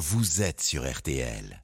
vous 0.00 0.40
êtes 0.40 0.62
sur 0.62 0.90
RTL. 0.90 1.62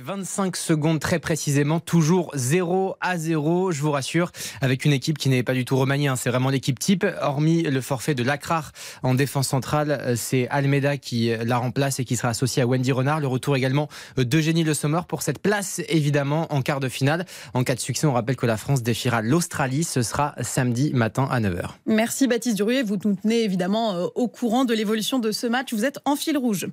25 0.00 0.56
secondes 0.56 0.98
très 0.98 1.18
précisément, 1.18 1.78
toujours 1.78 2.30
0 2.34 2.96
à 3.00 3.16
0, 3.16 3.70
je 3.70 3.80
vous 3.80 3.92
rassure, 3.92 4.32
avec 4.60 4.84
une 4.84 4.92
équipe 4.92 5.18
qui 5.18 5.28
n'est 5.28 5.42
pas 5.42 5.54
du 5.54 5.64
tout 5.64 5.76
remaniée, 5.76 6.08
hein. 6.08 6.16
c'est 6.16 6.30
vraiment 6.30 6.50
l'équipe 6.50 6.78
type, 6.78 7.06
hormis 7.20 7.62
le 7.62 7.80
forfait 7.80 8.14
de 8.14 8.22
Lacrar 8.22 8.72
en 9.02 9.14
défense 9.14 9.48
centrale, 9.48 9.98
euh, 10.00 10.16
c'est 10.16 10.48
Almeida 10.48 10.96
qui 10.96 11.30
euh, 11.30 11.44
la 11.44 11.58
remplace 11.58 12.00
et 12.00 12.04
qui 12.04 12.16
sera 12.16 12.30
associé 12.30 12.62
à 12.62 12.66
Wendy 12.66 12.90
Renard, 12.90 13.20
le 13.20 13.28
retour 13.28 13.56
également 13.56 13.88
euh, 14.18 14.24
d'Eugénie 14.24 14.64
Le 14.64 14.74
Sommer 14.74 15.00
pour 15.06 15.22
cette 15.22 15.38
place 15.38 15.80
évidemment 15.88 16.52
en 16.52 16.62
quart 16.62 16.80
de 16.80 16.88
finale. 16.88 17.24
En 17.52 17.62
cas 17.62 17.74
de 17.74 17.80
succès, 17.80 18.06
on 18.06 18.12
rappelle 18.12 18.36
que 18.36 18.46
la 18.46 18.56
France 18.56 18.82
défiera 18.82 19.22
l'Australie, 19.22 19.84
ce 19.84 20.02
sera 20.02 20.34
samedi 20.40 20.92
matin 20.92 21.28
à 21.30 21.40
9h. 21.40 21.68
Merci 21.86 22.26
Baptiste 22.26 22.56
Durier, 22.56 22.82
vous 22.82 22.96
nous 23.04 23.14
tenez 23.14 23.44
évidemment 23.44 24.08
au 24.14 24.28
courant 24.28 24.64
de 24.64 24.74
l'évolution 24.74 25.18
de 25.18 25.30
ce 25.30 25.46
match, 25.46 25.72
vous 25.72 25.84
êtes 25.84 25.98
en 26.04 26.16
fil 26.16 26.36
rouge. 26.36 26.66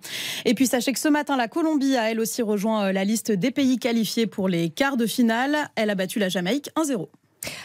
Et 0.46 0.54
puis 0.56 0.66
sachez 0.66 0.92
que 0.92 1.00
ce 1.00 1.08
matin, 1.08 1.38
la 1.38 1.48
Colombie 1.48 1.96
a 1.96 2.10
elle 2.10 2.20
aussi 2.20 2.42
rejoint 2.42 2.92
la 2.92 3.04
liste 3.12 3.34
des 3.34 3.52
pays 3.52 3.78
qualifiés 3.78 4.26
pour 4.26 4.48
les 4.48 4.70
quarts 4.70 4.96
de 4.96 5.06
finale. 5.06 5.70
Elle 5.76 5.90
a 5.90 5.96
battu 5.96 6.18
la 6.18 6.30
Jamaïque 6.30 6.70
1-0. 6.78 7.10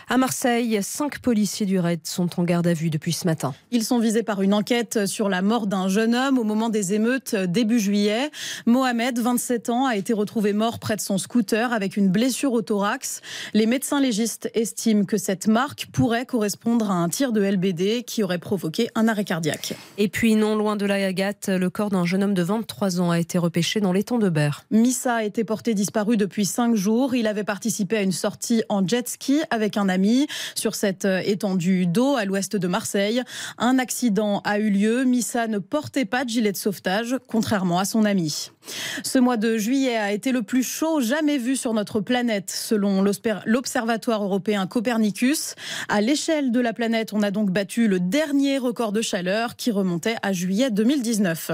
À 0.09 0.19
Marseille, 0.19 0.79
cinq 0.83 1.19
policiers 1.19 1.67
du 1.67 1.79
RAID 1.79 2.01
sont 2.05 2.29
en 2.39 2.45
garde 2.45 2.67
à 2.67 2.75
vue 2.75 2.91
depuis 2.91 3.13
ce 3.13 3.27
matin. 3.27 3.55
Ils 3.73 3.85
sont 3.85 3.99
visés 3.99 4.23
par 4.23 4.41
une 4.41 4.55
enquête 4.55 5.07
sur 5.07 5.29
la 5.29 5.43
mort 5.43 5.67
d'un 5.67 5.89
jeune 5.89 6.15
homme 6.15 6.39
au 6.39 6.45
moment 6.45 6.69
des 6.69 6.95
émeutes 6.95 7.35
début 7.35 7.81
juillet. 7.81 8.31
Mohamed, 8.67 9.19
27 9.19 9.71
ans, 9.71 9.87
a 9.87 9.97
été 9.97 10.13
retrouvé 10.13 10.53
mort 10.53 10.79
près 10.79 10.95
de 10.95 11.01
son 11.01 11.19
scooter 11.19 11.73
avec 11.73 11.97
une 11.97 12.09
blessure 12.09 12.53
au 12.53 12.63
thorax. 12.63 13.21
Les 13.53 13.67
médecins 13.67 14.01
légistes 14.01 14.49
estiment 14.55 15.05
que 15.05 15.17
cette 15.17 15.49
marque 15.49 15.87
pourrait 15.93 16.25
correspondre 16.25 16.91
à 16.91 16.95
un 16.95 17.09
tir 17.09 17.33
de 17.33 17.43
LBD 17.43 18.05
qui 18.05 18.23
aurait 18.23 18.39
provoqué 18.39 18.89
un 18.95 19.09
arrêt 19.09 19.25
cardiaque. 19.25 19.75
Et 19.99 20.09
puis, 20.09 20.37
non 20.37 20.55
loin 20.55 20.77
de 20.77 20.87
la 20.87 21.05
Agathe, 21.05 21.49
le 21.49 21.69
corps 21.69 21.91
d'un 21.91 22.05
jeune 22.05 22.23
homme 22.23 22.35
de 22.35 22.43
23 22.43 23.01
ans 23.01 23.11
a 23.11 23.19
été 23.19 23.39
repêché 23.39 23.81
dans 23.81 23.93
l'étang 23.93 24.19
de 24.19 24.29
Berre. 24.29 24.65
Missa 24.71 25.17
a 25.17 25.25
été 25.25 25.43
porté 25.43 25.75
disparu 25.75 26.17
depuis 26.17 26.47
cinq 26.47 26.77
jours. 26.77 27.17
Il 27.17 27.27
avait 27.27 27.45
participé 27.45 27.97
à 27.97 28.03
une 28.03 28.13
sortie 28.13 28.63
en 28.69 28.87
jet 28.87 29.09
ski 29.09 29.41
avec 29.51 29.66
avec 29.67 29.77
un 29.77 29.89
ami 29.89 30.29
sur 30.55 30.77
cette 30.77 31.07
euh, 31.07 31.21
étendue 31.25 31.87
d'eau 31.87 32.15
à 32.15 32.25
l'ouest 32.25 32.55
de 32.55 32.69
Marseille. 32.69 33.23
Un 33.59 33.81
accident 33.81 34.41
a 34.45 34.61
eu 34.61 34.71
lieu. 34.71 35.03
Missa 35.03 35.49
ne 35.49 35.59
portait 35.59 36.05
pas 36.05 36.25
de 36.25 36.31
gilet 36.31 36.53
de 36.53 36.57
sauvetage, 36.57 37.17
contrairement 37.27 37.81
à 37.81 37.85
son 37.85 38.05
ami. 38.05 38.53
Ce 39.03 39.19
mois 39.19 39.37
de 39.37 39.57
juillet 39.59 39.97
a 39.97 40.13
été 40.13 40.33
le 40.33 40.43
plus 40.43 40.63
chaud 40.63 41.01
jamais 41.01 41.39
vu 41.39 41.57
sur 41.57 41.75
notre 41.75 42.01
planète, 42.01 42.51
selon 42.51 43.05
l'Observatoire 43.47 44.23
européen 44.23 44.67
Copernicus. 44.67 45.55
À 45.89 46.01
l'échelle 46.01 46.53
de 46.53 46.61
la 46.61 46.73
planète, 46.73 47.13
on 47.13 47.23
a 47.23 47.31
donc 47.31 47.51
battu 47.51 47.89
le 47.89 48.01
dernier 48.01 48.59
record 48.59 48.93
de 48.93 49.03
chaleur 49.03 49.57
qui 49.57 49.71
remontait 49.71 50.17
à 50.23 50.33
juillet 50.33 50.71
2019. 50.71 51.53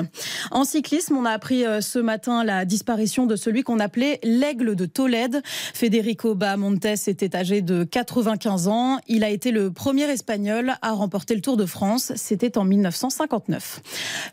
En 0.51 0.65
cyclisme, 0.65 1.17
on 1.17 1.25
a 1.25 1.31
appris 1.31 1.65
euh, 1.65 1.81
ce 1.81 1.99
matin 1.99 2.45
la 2.45 2.65
disparition 2.65 3.27
de 3.27 3.37
celui 3.37 3.63
qu'on 3.63 3.79
appelait 3.79 4.19
l'aigle 4.23 4.77
de 4.77 4.87
Tolède. 4.87 5.43
Federico 5.75 6.35
Bahamontes 6.35 7.09
était 7.09 7.37
âgé 7.37 7.63
de 7.63 7.85
95 7.85 8.69
ans. 8.69 8.99
Il 9.09 9.25
a 9.25 9.31
été 9.31 9.51
le 9.51 9.71
premier 9.71 10.05
espagnol 10.05 10.75
à 10.83 10.93
remporter 10.93 11.35
le 11.35 11.41
Tour 11.41 11.57
de 11.57 11.67
France. 11.67 12.13
C'était 12.17 12.59
en 12.59 12.65
1959. 12.65 13.81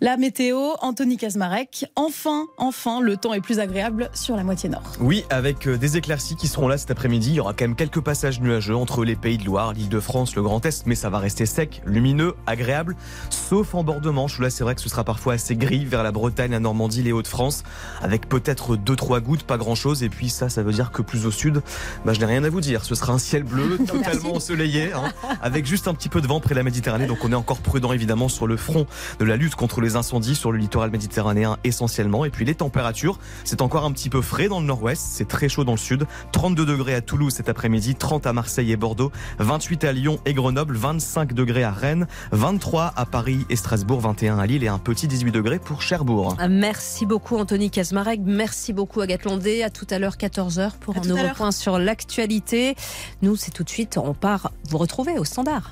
La 0.02 0.18
météo, 0.18 0.74
Anthony 0.82 1.18
Kazmarek. 1.18 1.86
Enfin, 1.96 2.48
enfin, 2.70 3.02
le 3.02 3.18
temps 3.18 3.34
est 3.34 3.42
plus 3.42 3.60
agréable 3.60 4.12
sur 4.14 4.36
la 4.36 4.44
moitié 4.44 4.70
nord. 4.70 4.84
Oui, 5.00 5.26
avec 5.32 5.68
euh, 5.68 5.76
des 5.76 5.98
éclaircies 5.98 6.36
qui 6.36 6.48
seront 6.48 6.68
là 6.68 6.78
cet 6.78 6.92
après-midi. 6.92 7.32
Il 7.32 7.36
y 7.36 7.40
aura 7.40 7.54
quand 7.54 7.66
même 7.66 7.76
quelques 7.76 8.00
passages 8.00 8.40
nuageux 8.42 8.76
entre 8.76 9.04
les 9.04 9.16
pays 9.16 9.40
de 9.40 9.44
Loire, 9.44 9.74
l'île 9.74 9.90
de 9.90 10.00
France, 10.00 10.36
le 10.36 10.44
Grand 10.44 10.64
Est, 10.68 10.86
mais 10.86 10.94
ça 10.94 11.10
va 11.10 11.18
rester 11.18 11.48
sec, 11.48 11.82
lumineux, 11.86 12.36
agréable, 12.46 12.96
sauf 13.32 13.74
en 13.74 13.84
bord 13.84 14.02
de 14.02 14.10
Manche 14.12 14.38
où 14.38 14.44
là 14.44 14.52
c'est 14.52 14.64
vrai 14.64 14.76
que 14.76 14.82
ce 14.82 14.90
sera 14.90 15.04
parfois 15.04 15.34
assez 15.34 15.56
gris 15.56 15.84
vers 15.84 16.04
la 16.04 16.12
Bretagne, 16.12 16.52
la 16.52 16.60
Normandie, 16.60 17.02
les 17.02 17.12
Hauts-de-France, 17.12 17.64
avec 18.04 18.30
peut-être 18.30 18.78
2-3 18.78 19.20
gouttes, 19.22 19.44
pas 19.44 19.58
grand-chose. 19.58 20.04
Et 20.04 20.10
puis 20.10 20.30
ça, 20.30 20.48
ça 20.48 20.62
veut 20.62 20.74
dire 20.74 20.92
que 20.92 21.02
plus 21.02 21.26
au 21.26 21.32
sud, 21.32 21.64
bah, 22.06 22.14
je 22.14 22.20
n'ai 22.20 22.26
rien 22.26 22.44
à 22.44 22.50
vous 22.50 22.62
dire. 22.62 22.86
Ce 22.86 22.94
sera 22.94 23.14
un 23.14 23.18
ciel 23.18 23.44
bleu 23.44 23.80
totalement 23.88 24.36
ensoleillé, 24.36 24.94
hein, 24.94 25.12
avec 25.42 25.66
juste 25.66 25.88
un 25.88 25.96
petit 25.96 26.10
peu 26.10 26.22
de 26.22 26.28
vent 26.28 26.40
près 26.40 26.54
de 26.54 26.60
la 26.60 26.64
Méditerranée. 26.64 27.08
Donc 27.08 27.26
on 27.26 27.32
est 27.32 27.36
encore 27.36 27.62
prudent 27.62 27.94
évidemment 27.94 28.30
sur 28.30 28.46
le 28.46 28.58
front 28.58 28.86
de 29.18 29.26
la 29.26 29.38
lutte 29.38 29.56
contre 29.56 29.82
les 29.82 29.96
incendies 29.96 30.36
sur 30.36 30.52
le 30.52 30.60
littoral 30.60 30.92
méditerranéen 30.92 31.58
essentiellement. 31.64 32.26
Et 32.26 32.30
puis 32.30 32.46
les 32.46 32.56
températures, 32.60 33.18
c'est 33.44 33.62
encore 33.62 33.86
un 33.86 33.92
petit 33.92 34.10
peu 34.10 34.22
frais 34.22 34.48
dans 34.48 34.60
le 34.60 34.68
nord-ouest, 34.68 35.02
c'est 35.10 35.28
très 35.28 35.50
chaud 35.50 35.64
dans 35.64 35.74
le 35.74 35.78
sud. 35.78 36.06
32 36.32 36.66
degrés 36.66 36.94
à 36.94 37.02
Toulouse 37.02 37.34
cet 37.34 37.50
après-midi, 37.50 37.96
30 37.96 38.28
à 38.28 38.34
Marseille 38.34 38.72
et 38.72 38.78
Bordeaux, 38.78 39.12
28 39.40 39.84
à 39.86 39.92
Lyon 39.92 40.20
et 40.26 40.34
Grenoble, 40.34 40.76
25 40.76 41.34
degrés 41.34 41.64
à 41.64 41.72
Rennes, 41.72 42.08
23 42.32 42.94
à 42.96 43.06
Paris 43.06 43.46
et 43.50 43.56
Strasbourg, 43.56 44.02
21 44.02 44.38
à 44.38 44.46
Lille 44.46 44.64
et 44.64 44.68
un 44.68 44.78
petit 44.78 45.08
18 45.08 45.32
degrés 45.32 45.60
pour 45.60 45.82
Cherbourg. 45.82 46.36
Merci 46.50 47.06
beaucoup 47.06 47.38
Anthony 47.38 47.72
Kazmarek, 47.72 48.22
merci 48.24 48.74
beaucoup 48.74 49.02
Agathe 49.02 49.26
Landé. 49.26 49.64
À 49.64 49.70
tout 49.70 49.88
à 49.90 49.98
l'heure 49.98 50.18
14h 50.18 50.72
pour 50.80 50.98
un 50.98 51.02
nouveau 51.02 51.30
point 51.36 51.52
sur 51.52 51.80
l'actualité. 51.80 52.76
Nous, 53.22 53.36
c'est 53.36 53.52
tout 53.52 53.64
de 53.64 53.70
suite, 53.70 53.98
on 53.98 54.14
part 54.14 54.52
vous 54.70 54.78
retrouver 54.78 55.18
au 55.18 55.24
standard. 55.24 55.72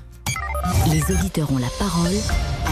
Les 0.92 1.04
auditeurs 1.14 1.52
ont 1.52 1.58
la 1.58 1.70
parole 1.78 2.16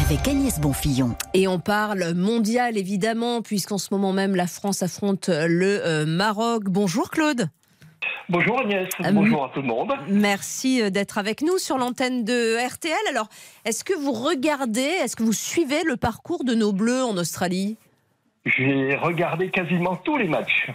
avec 0.04 0.28
Agnès 0.28 0.60
Bonfillon. 0.60 1.16
Et 1.34 1.48
on 1.48 1.60
parle 1.60 2.14
mondial 2.16 2.78
évidemment, 2.78 3.42
puisqu'en 3.42 3.78
ce 3.78 3.94
moment 3.94 4.14
même 4.14 4.36
la 4.36 4.48
France 4.48 4.84
affronte 4.84 5.30
le 5.30 5.86
euh, 5.86 6.06
Maroc. 6.06 6.64
Bonjour 6.66 7.10
Claude. 7.10 7.50
Bonjour 8.28 8.60
Agnès, 8.60 8.90
euh, 9.04 9.12
bonjour 9.12 9.46
à 9.46 9.50
tout 9.50 9.62
le 9.62 9.68
monde. 9.68 9.94
Merci 10.10 10.82
euh, 10.82 10.90
d'être 10.90 11.18
avec 11.18 11.42
nous 11.42 11.58
sur 11.58 11.78
l'antenne 11.78 12.24
de 12.24 12.58
RTL. 12.68 12.94
Alors, 13.10 13.28
est-ce 13.66 13.84
que 13.84 13.94
vous 13.94 14.12
regardez, 14.12 14.82
est-ce 14.82 15.16
que 15.16 15.24
vous 15.24 15.34
suivez 15.34 15.84
le 15.86 15.96
parcours 15.96 16.44
de 16.44 16.56
nos 16.56 16.74
Bleus 16.74 17.04
en 17.04 17.18
Australie? 17.18 17.78
J'ai 18.46 18.96
regardé 18.96 19.50
quasiment 19.50 19.96
tous 19.96 20.18
les 20.18 20.28
matchs. 20.28 20.70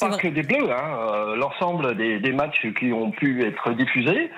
Pas 0.00 0.16
que 0.16 0.28
des 0.28 0.42
bleus, 0.42 0.70
hein, 0.70 0.98
euh, 1.12 1.36
l'ensemble 1.36 1.96
des, 1.96 2.32
matchs 2.32 2.66
qui 2.78 2.92
ont 2.92 3.10
pu 3.10 3.44
être 3.44 3.72
diffusés. 3.72 4.30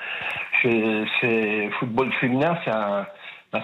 C'est 0.63 1.71
football 1.79 2.13
féminin, 2.21 2.57
c'est 2.65 2.71
un, 2.71 3.07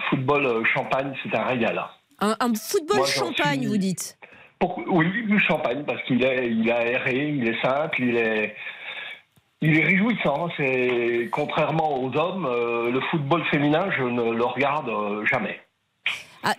football 0.09 0.45
euh, 0.45 0.63
champagne, 0.65 1.13
c'est 1.23 1.35
un 1.35 1.43
régal. 1.43 1.81
Un, 2.19 2.53
football 2.55 3.05
champagne, 3.05 3.67
vous 3.67 3.77
dites 3.77 4.17
Oui, 4.87 5.07
du 5.27 5.39
champagne, 5.39 5.83
parce 5.85 6.01
qu'il 6.03 6.23
est, 6.23 6.47
il 6.47 6.67
est 6.67 6.71
aéré, 6.71 7.29
il 7.29 7.47
est 7.47 7.61
simple, 7.61 8.01
il 8.01 8.17
est, 8.17 8.55
il 9.61 9.77
est 9.77 9.83
réjouissant. 9.83 10.49
C'est 10.57 11.29
contrairement 11.31 12.01
aux 12.01 12.15
hommes, 12.17 12.47
euh, 12.47 12.91
le 12.91 12.99
football 13.11 13.43
féminin, 13.45 13.89
je 13.97 14.03
ne 14.03 14.31
le 14.31 14.45
regarde 14.45 14.91
jamais. 15.25 15.61
Ah, 16.43 16.53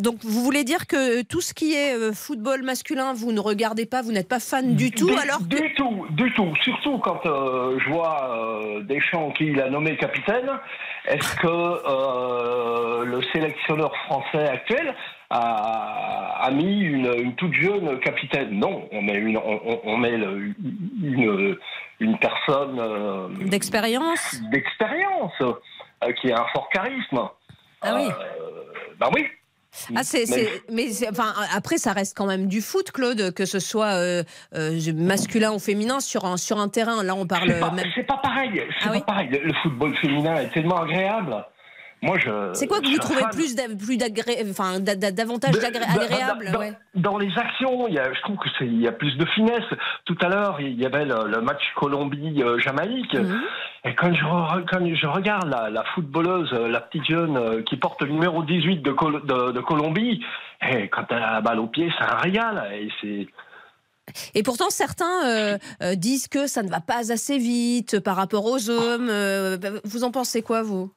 donc 0.00 0.16
vous 0.22 0.42
voulez 0.42 0.64
dire 0.64 0.86
que 0.86 1.22
tout 1.22 1.40
ce 1.40 1.52
qui 1.52 1.74
est 1.74 1.94
euh, 1.94 2.12
football 2.12 2.62
masculin, 2.62 3.12
vous 3.12 3.32
ne 3.32 3.40
regardez 3.40 3.86
pas, 3.86 4.02
vous 4.02 4.12
n'êtes 4.12 4.28
pas 4.28 4.40
fan 4.40 4.74
du 4.74 4.90
tout 4.90 5.08
du, 5.08 5.16
alors 5.16 5.40
Du 5.40 5.74
tout, 5.74 6.06
du 6.10 6.32
tout. 6.34 6.54
Surtout 6.62 6.98
quand 6.98 7.24
euh, 7.26 7.78
je 7.78 7.90
vois 7.90 8.30
euh, 8.30 8.82
Deschamps 8.82 9.32
qui 9.32 9.46
il 9.46 9.60
a 9.60 9.68
nommé 9.68 9.96
capitaine. 9.96 10.50
Est-ce 11.06 11.36
que 11.36 13.04
le 13.04 13.22
sélectionneur 13.32 13.94
français 14.06 14.48
actuel 14.48 14.92
a, 15.30 16.50
mis 16.52 16.80
une, 16.80 17.34
toute 17.36 17.54
jeune 17.54 18.00
capitaine? 18.00 18.58
Non, 18.58 18.88
on 18.90 19.02
met 19.02 19.14
une, 19.14 19.38
on, 19.38 19.96
met 19.98 20.14
une, 20.14 21.56
une 22.00 22.18
personne 22.18 23.38
d'expérience, 23.48 24.40
d'expérience, 24.50 25.40
qui 26.20 26.32
a 26.32 26.40
un 26.40 26.46
fort 26.52 26.68
charisme. 26.70 27.28
Ah 27.82 27.94
oui. 27.94 28.08
Ben 28.98 29.08
oui. 29.14 29.26
Ah, 29.94 30.00
mais, 30.70 30.88
enfin, 31.10 31.34
après, 31.54 31.78
ça 31.78 31.92
reste 31.92 32.16
quand 32.16 32.26
même 32.26 32.46
du 32.46 32.62
foot, 32.62 32.92
Claude, 32.92 33.34
que 33.34 33.44
ce 33.44 33.58
soit 33.58 33.94
euh, 33.94 34.22
euh, 34.54 34.80
masculin 34.94 35.52
ou 35.52 35.58
féminin 35.58 36.00
sur 36.00 36.24
un, 36.24 36.36
sur 36.36 36.58
un 36.58 36.68
terrain. 36.68 37.02
Là, 37.02 37.14
on 37.14 37.26
parle 37.26 37.52
c'est 37.52 37.60
pas, 37.60 37.70
même. 37.70 37.86
Pas 38.06 38.16
pareil. 38.22 38.62
C'est 38.80 38.88
ah 38.88 38.92
pas 38.92 39.00
pareil. 39.00 39.28
Le 39.30 39.52
football 39.62 39.94
féminin 39.98 40.36
est 40.36 40.48
tellement 40.48 40.82
agréable. 40.82 41.44
Moi, 42.06 42.18
je. 42.18 42.50
C'est 42.52 42.68
quoi 42.68 42.80
que 42.80 42.86
vous 42.86 42.98
trouvez 42.98 43.24
plus, 43.32 43.56
plus 43.76 43.98
enfin, 44.48 44.78
davantage 44.78 45.56
agréable 45.56 46.52
dans, 46.94 47.18
les 47.18 47.36
actions, 47.36 47.88
il 47.88 47.94
y 47.94 47.98
a, 47.98 48.12
je 48.14 48.20
trouve 48.22 48.36
qu'il 48.56 48.80
y 48.80 48.86
a 48.86 48.92
plus 48.92 49.16
de 49.16 49.26
finesse. 49.26 49.64
Tout 50.04 50.16
à 50.20 50.28
l'heure, 50.28 50.60
il 50.60 50.80
y 50.80 50.86
avait 50.86 51.04
le, 51.04 51.40
match 51.40 51.62
Colombie-Jamaïque. 51.74 53.14
Mhm. 53.14 53.40
Et 53.84 53.94
quand 53.94 54.14
je, 54.14 54.22
quand 54.70 54.94
je 54.94 55.06
regarde 55.06 55.48
la, 55.48 55.84
footballeuse, 55.94 56.52
la 56.52 56.80
petite 56.80 57.06
jeune 57.06 57.36
euh, 57.36 57.62
qui 57.62 57.76
porte 57.76 58.00
le 58.02 58.10
numéro 58.10 58.44
18 58.44 58.82
de, 58.82 59.52
de, 59.52 59.60
Colombie, 59.60 60.24
et 60.70 60.88
quand 60.88 61.06
elle 61.10 61.22
a 61.22 61.32
la 61.32 61.40
balle 61.40 61.58
au 61.58 61.66
pied, 61.66 61.92
c'est 61.98 62.04
un 62.04 62.18
régal. 62.18 62.68
Et 62.72 62.88
c'est. 63.00 63.26
Et 64.36 64.44
pourtant, 64.44 64.70
certains 64.70 65.26
euh, 65.26 65.58
euh, 65.82 65.96
disent 65.96 66.28
que 66.28 66.46
ça 66.46 66.62
ne 66.62 66.68
va 66.68 66.80
pas 66.80 67.12
assez 67.12 67.38
vite 67.38 67.98
par 67.98 68.14
rapport 68.14 68.44
aux 68.46 68.70
hommes. 68.70 69.10
vous 69.82 70.04
en 70.04 70.12
pensez 70.12 70.42
quoi, 70.42 70.62
vous? 70.62 70.92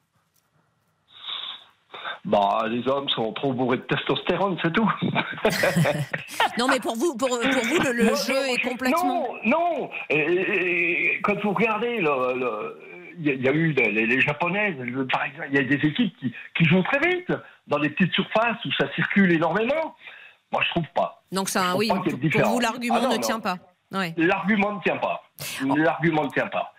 Bah, 2.24 2.64
les 2.68 2.86
hommes 2.86 3.08
sont 3.08 3.32
trop 3.32 3.52
bourrés 3.52 3.78
de 3.78 3.82
testostérone, 3.82 4.58
c'est 4.62 4.72
tout. 4.72 4.90
non, 6.58 6.66
mais 6.68 6.78
pour 6.78 6.94
vous, 6.96 7.16
pour, 7.16 7.28
vous 7.28 7.38
le, 7.38 8.14
jeu 8.14 8.48
est 8.48 8.60
complètement. 8.62 9.26
Non, 9.44 9.58
non. 9.78 9.90
Et, 10.10 11.18
quand 11.22 11.40
vous 11.42 11.52
regardez, 11.52 12.02
il 13.18 13.42
y, 13.42 13.48
a 13.48 13.52
eu 13.52 13.72
les, 13.72 14.20
japonaises, 14.20 14.76
par 15.10 15.24
exemple, 15.24 15.48
il 15.50 15.56
y 15.56 15.58
a 15.58 15.62
des 15.62 15.86
équipes 15.86 16.14
qui, 16.18 16.64
jouent 16.64 16.82
très 16.82 17.08
vite 17.08 17.32
dans 17.66 17.78
des 17.78 17.88
petites 17.90 18.12
surfaces 18.12 18.62
où 18.64 18.72
ça 18.72 18.86
circule 18.94 19.32
énormément. 19.32 19.96
Moi, 20.52 20.62
je 20.66 20.70
trouve 20.70 20.88
pas. 20.94 21.22
Donc, 21.32 21.48
ça, 21.48 21.76
oui, 21.76 21.88
pour 21.88 22.48
vous, 22.48 22.60
l'argument 22.60 23.00
ah 23.02 23.16
ne 23.16 23.22
tient 23.22 23.40
pas. 23.40 23.56
L'argument 24.16 24.74
ne 24.74 24.80
tient 24.82 24.98
pas. 24.98 25.22
L'argument 25.76 26.24
ne 26.24 26.30
tient 26.30 26.48
pas. 26.48 26.74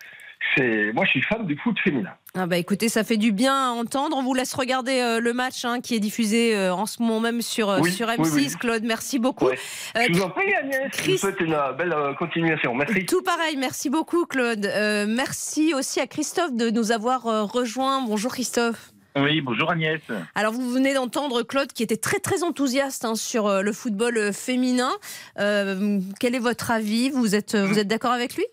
Moi, 0.57 1.05
je 1.05 1.09
suis 1.09 1.21
fan 1.21 1.45
du 1.45 1.57
foot 1.57 1.77
féminin. 1.79 2.11
Ah 2.33 2.45
bah 2.45 2.57
écoutez, 2.57 2.87
ça 2.87 3.03
fait 3.03 3.17
du 3.17 3.33
bien 3.33 3.53
à 3.53 3.69
entendre. 3.71 4.15
On 4.17 4.23
vous 4.23 4.33
laisse 4.33 4.53
regarder 4.53 4.99
euh, 4.99 5.19
le 5.19 5.33
match 5.33 5.65
hein, 5.65 5.81
qui 5.81 5.95
est 5.95 5.99
diffusé 5.99 6.55
euh, 6.55 6.73
en 6.73 6.85
ce 6.85 7.01
moment 7.01 7.19
même 7.19 7.41
sur, 7.41 7.69
euh, 7.69 7.83
sur 7.83 8.07
M6. 8.07 8.57
Claude, 8.57 8.83
merci 8.83 9.19
beaucoup. 9.19 9.49
je 9.95 10.13
vous 10.13 10.21
en 10.21 10.29
prie, 10.29 10.53
Agnès. 10.53 10.89
Je 11.03 11.11
vous 11.11 11.17
souhaite 11.17 11.41
une 11.41 11.57
belle 11.77 11.93
continuation. 12.17 12.73
Merci. 12.73 13.05
Tout 13.05 13.21
pareil, 13.21 13.57
merci 13.57 13.89
beaucoup, 13.89 14.25
Claude. 14.25 14.65
merci 15.07 15.73
aussi 15.73 15.99
à 15.99 16.07
Christophe 16.07 16.53
de 16.53 16.69
nous 16.69 16.91
avoir 16.91 17.23
rejoint. 17.51 18.01
Bonjour, 18.01 18.31
Christophe. 18.31 18.91
Oui, 19.17 19.41
bonjour 19.41 19.69
Agnès. 19.69 19.99
Alors 20.35 20.53
vous 20.53 20.71
venez 20.71 20.93
d'entendre 20.93 21.43
Claude 21.43 21.73
qui 21.73 21.83
était 21.83 21.97
très 21.97 22.19
très 22.19 22.43
enthousiaste 22.43 23.03
hein, 23.03 23.15
sur 23.15 23.61
le 23.61 23.73
football 23.73 24.31
féminin. 24.31 24.91
quel 25.35 26.35
est 26.35 26.39
votre 26.39 26.71
avis? 26.71 27.09
Vous 27.09 27.35
êtes, 27.35 27.57
vous 27.57 27.77
êtes 27.77 27.87
d'accord 27.87 28.11
avec 28.11 28.35
lui? 28.35 28.45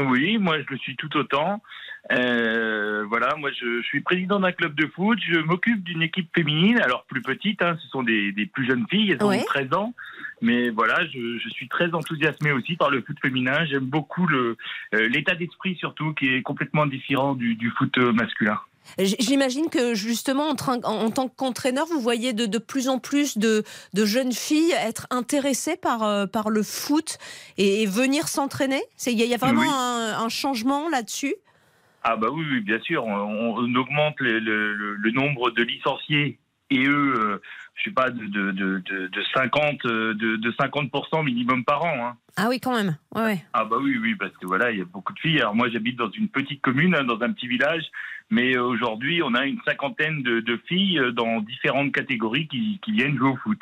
Oui, 0.00 0.38
moi 0.38 0.60
je 0.60 0.66
le 0.70 0.78
suis 0.78 0.96
tout 0.96 1.16
autant. 1.16 1.62
Euh, 2.12 3.04
voilà, 3.08 3.34
moi 3.36 3.50
je, 3.50 3.82
suis 3.82 4.00
président 4.00 4.38
d'un 4.38 4.52
club 4.52 4.74
de 4.74 4.86
foot, 4.86 5.18
je 5.26 5.38
m'occupe 5.38 5.82
d'une 5.82 6.02
équipe 6.02 6.28
féminine, 6.34 6.78
alors 6.80 7.04
plus 7.04 7.22
petite, 7.22 7.62
hein, 7.62 7.76
ce 7.80 7.88
sont 7.88 8.02
des, 8.02 8.32
plus 8.52 8.66
jeunes 8.66 8.84
filles, 8.90 9.12
elles 9.12 9.24
ont 9.24 9.42
13 9.42 9.72
ans, 9.72 9.94
mais 10.42 10.68
voilà, 10.68 11.06
je, 11.06 11.48
suis 11.48 11.68
très 11.68 11.94
enthousiasmé 11.94 12.52
aussi 12.52 12.76
par 12.76 12.90
le 12.90 13.00
foot 13.00 13.16
féminin, 13.22 13.64
j'aime 13.64 13.86
beaucoup 13.86 14.28
euh, 14.30 14.56
l'état 14.92 15.34
d'esprit 15.34 15.76
surtout 15.76 16.12
qui 16.12 16.28
est 16.28 16.42
complètement 16.42 16.84
différent 16.84 17.34
du, 17.34 17.54
du 17.54 17.70
foot 17.70 17.96
masculin. 17.96 18.60
J'imagine 18.98 19.68
que 19.70 19.94
justement, 19.94 20.48
en, 20.48 21.10
tant 21.10 21.28
qu'entraîneur, 21.28 21.86
vous 21.86 22.00
voyez 22.00 22.32
de, 22.32 22.58
plus 22.58 22.88
en 22.88 22.98
plus 22.98 23.38
de, 23.38 23.64
jeunes 23.94 24.32
filles 24.32 24.72
être 24.72 25.06
intéressées 25.10 25.76
par, 25.76 26.02
euh, 26.02 26.26
par 26.26 26.50
le 26.50 26.62
foot 26.62 27.18
et, 27.58 27.86
venir 27.86 28.28
s'entraîner? 28.28 28.82
Il 29.06 29.12
y, 29.12 29.34
a 29.34 29.36
vraiment 29.36 29.62
un, 29.62 30.28
changement 30.28 30.88
là-dessus? 30.88 31.34
Ah 32.02 32.16
bah 32.16 32.28
oui, 32.32 32.60
bien 32.60 32.80
sûr. 32.80 33.04
On, 33.04 33.74
augmente 33.74 34.14
le, 34.20 35.10
nombre 35.12 35.50
de 35.50 35.62
licenciés 35.62 36.38
et 36.70 36.86
eux, 36.86 37.14
euh, 37.16 37.42
je 37.74 37.84
sais 37.84 37.94
pas, 37.94 38.10
de, 38.10 38.24
de, 38.26 38.50
de, 38.52 39.22
50, 39.34 39.82
de, 39.84 40.52
50% 40.52 41.24
minimum 41.24 41.64
par 41.64 41.84
an. 41.84 42.06
Hein. 42.06 42.16
Ah 42.36 42.46
oui, 42.48 42.60
quand 42.60 42.74
même. 42.74 42.96
Ouais, 43.14 43.44
Ah 43.52 43.64
bah 43.64 43.76
oui, 43.80 43.96
oui, 44.00 44.14
parce 44.14 44.36
que 44.36 44.46
voilà, 44.46 44.70
il 44.70 44.78
y 44.78 44.82
a 44.82 44.84
beaucoup 44.84 45.12
de 45.12 45.18
filles. 45.18 45.40
Alors 45.40 45.54
moi, 45.54 45.68
j'habite 45.70 45.96
dans 45.96 46.10
une 46.10 46.28
petite 46.28 46.60
commune, 46.62 46.94
hein, 46.94 47.04
dans 47.04 47.20
un 47.20 47.32
petit 47.32 47.48
village, 47.48 47.84
mais 48.30 48.56
euh, 48.56 48.64
aujourd'hui, 48.64 49.22
on 49.22 49.34
a 49.34 49.46
une 49.46 49.60
cinquantaine 49.64 50.22
de, 50.22 50.40
de 50.40 50.56
filles 50.66 50.98
euh, 50.98 51.12
dans 51.12 51.40
différentes 51.40 51.92
catégories 51.92 52.48
qui, 52.48 52.80
qui, 52.82 52.92
viennent 52.92 53.16
jouer 53.16 53.30
au 53.30 53.36
foot. 53.36 53.60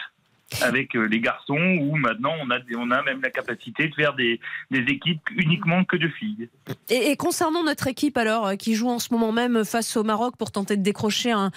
Avec 0.61 0.95
euh, 0.95 1.07
les 1.07 1.21
garçons, 1.21 1.79
où 1.81 1.97
maintenant 1.97 2.33
on 2.43 2.51
a, 2.51 2.59
on 2.77 2.87
même 2.87 3.23
la 3.23 3.31
capacité 3.31 3.89
de 3.89 3.95
faire 3.95 4.15
des, 4.15 4.41
équipes 4.71 5.23
uniquement 5.37 5.85
que 5.85 5.97
de 5.97 6.09
filles. 6.09 6.49
Et, 6.91 7.17
concernant 7.17 7.65
notre 7.65 7.87
équipe, 7.87 8.17
alors, 8.17 8.57
qui 8.57 8.75
joue 8.75 8.89
en 8.89 8.99
ce 8.99 9.13
moment 9.13 9.33
même 9.33 9.65
face 9.65 9.97
au 9.97 10.05
Maroc 10.05 10.37
pour 10.37 10.53
tenter 10.53 10.77
de 10.77 10.83
décrocher 10.83 11.33
un, 11.33 11.51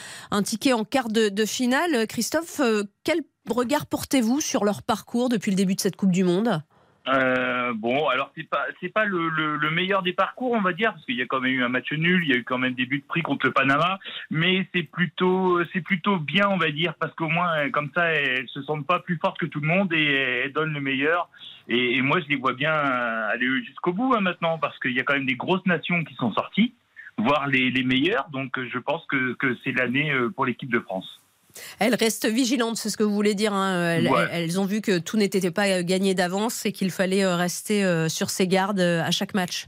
ticket 0.43 0.73
en 0.73 0.83
quart 0.83 1.09
de, 1.09 1.29
de 1.29 1.45
finale, 1.45 2.07
Christophe, 2.07 2.61
quel 3.03 3.21
regard 3.49 3.85
portez-vous 3.85 4.41
sur 4.41 4.63
leur 4.63 4.83
parcours 4.83 5.29
depuis 5.29 5.51
le 5.51 5.57
début 5.57 5.75
de 5.75 5.81
cette 5.81 5.95
Coupe 5.95 6.11
du 6.11 6.23
Monde? 6.23 6.61
Euh, 7.07 7.73
bon, 7.75 8.07
alors 8.07 8.31
c'est 8.35 8.49
pas 8.49 8.65
c'est 8.79 8.89
pas 8.89 9.05
le, 9.05 9.29
le, 9.29 9.71
meilleur 9.71 10.01
des 10.01 10.13
parcours, 10.13 10.53
on 10.53 10.61
va 10.61 10.73
dire, 10.73 10.91
parce 10.93 11.05
qu'il 11.05 11.15
y 11.15 11.21
a 11.21 11.25
quand 11.25 11.39
même 11.39 11.53
eu 11.53 11.63
un 11.63 11.69
match 11.69 11.91
nul, 11.91 12.23
il 12.23 12.29
y 12.29 12.33
a 12.33 12.37
eu 12.37 12.43
quand 12.43 12.57
même 12.57 12.73
des 12.73 12.85
buts 12.85 12.99
de 12.99 13.05
prix 13.05 13.21
contre 13.21 13.45
le 13.45 13.51
Panama, 13.51 13.99
mais 14.31 14.67
c'est 14.73 14.83
plutôt 14.83 15.63
c'est 15.71 15.81
plutôt 15.81 16.17
bien, 16.17 16.47
on 16.49 16.57
va 16.57 16.71
dire, 16.71 16.95
parce 16.99 17.13
qu'au 17.13 17.29
moins 17.29 17.69
comme 17.69 17.91
ça, 17.93 18.07
elles 18.07 18.47
se 18.49 18.61
sentent 18.63 18.87
pas 18.87 18.99
plus 18.99 19.17
fortes 19.17 19.37
que 19.37 19.45
tout 19.45 19.59
le 19.59 19.67
monde 19.67 19.93
et 19.93 20.13
elles 20.45 20.53
donnent 20.53 20.73
le 20.73 20.81
meilleur. 20.81 21.29
Et, 21.67 22.01
moi, 22.01 22.19
je 22.19 22.27
les 22.27 22.35
vois 22.35 22.53
bien 22.53 22.71
aller 22.71 23.47
jusqu'au 23.63 23.93
bout 23.93 24.13
hein, 24.15 24.21
maintenant, 24.21 24.59
parce 24.59 24.77
qu'il 24.79 24.91
y 24.91 24.99
a 24.99 25.03
quand 25.03 25.15
même 25.15 25.25
des 25.25 25.35
grosses 25.35 25.65
nations 25.65 26.03
qui 26.03 26.13
sont 26.15 26.31
sorties, 26.33 26.73
voire 27.17 27.47
les, 27.47 27.71
les 27.71 27.83
meilleures. 27.83 28.29
Donc, 28.29 28.59
je 28.59 28.77
pense 28.77 29.05
que, 29.07 29.33
que 29.33 29.55
c'est 29.63 29.71
l'année 29.71 30.11
euh, 30.11 30.29
pour 30.29 30.45
l'équipe 30.45 30.71
de 30.71 30.79
France. 30.79 31.21
Elles 31.79 31.95
restent 31.95 32.27
vigilantes, 32.27 32.77
c'est 32.77 32.89
ce 32.89 32.97
que 32.97 33.03
vous 33.03 33.13
voulez 33.13 33.35
dire. 33.35 33.53
Hein. 33.53 33.99
Elles, 34.31 34.59
ont 34.59 34.65
vu 34.65 34.81
que 34.81 34.99
tout 34.99 35.17
n'était 35.17 35.51
pas 35.51 35.67
euh, 35.67 35.83
gagné 35.83 36.13
d'avance 36.13 36.65
et 36.65 36.71
qu'il 36.71 36.91
fallait 36.91 37.23
euh, 37.23 37.35
rester 37.35 37.83
euh, 37.83 38.09
sur 38.09 38.29
ses 38.29 38.47
gardes 38.47 38.79
à 38.79 39.11
chaque 39.11 39.33
match. 39.33 39.67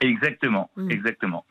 D'ailleurs, 0.00 0.68
mmh. 0.76 0.90
exactement. 0.90 1.44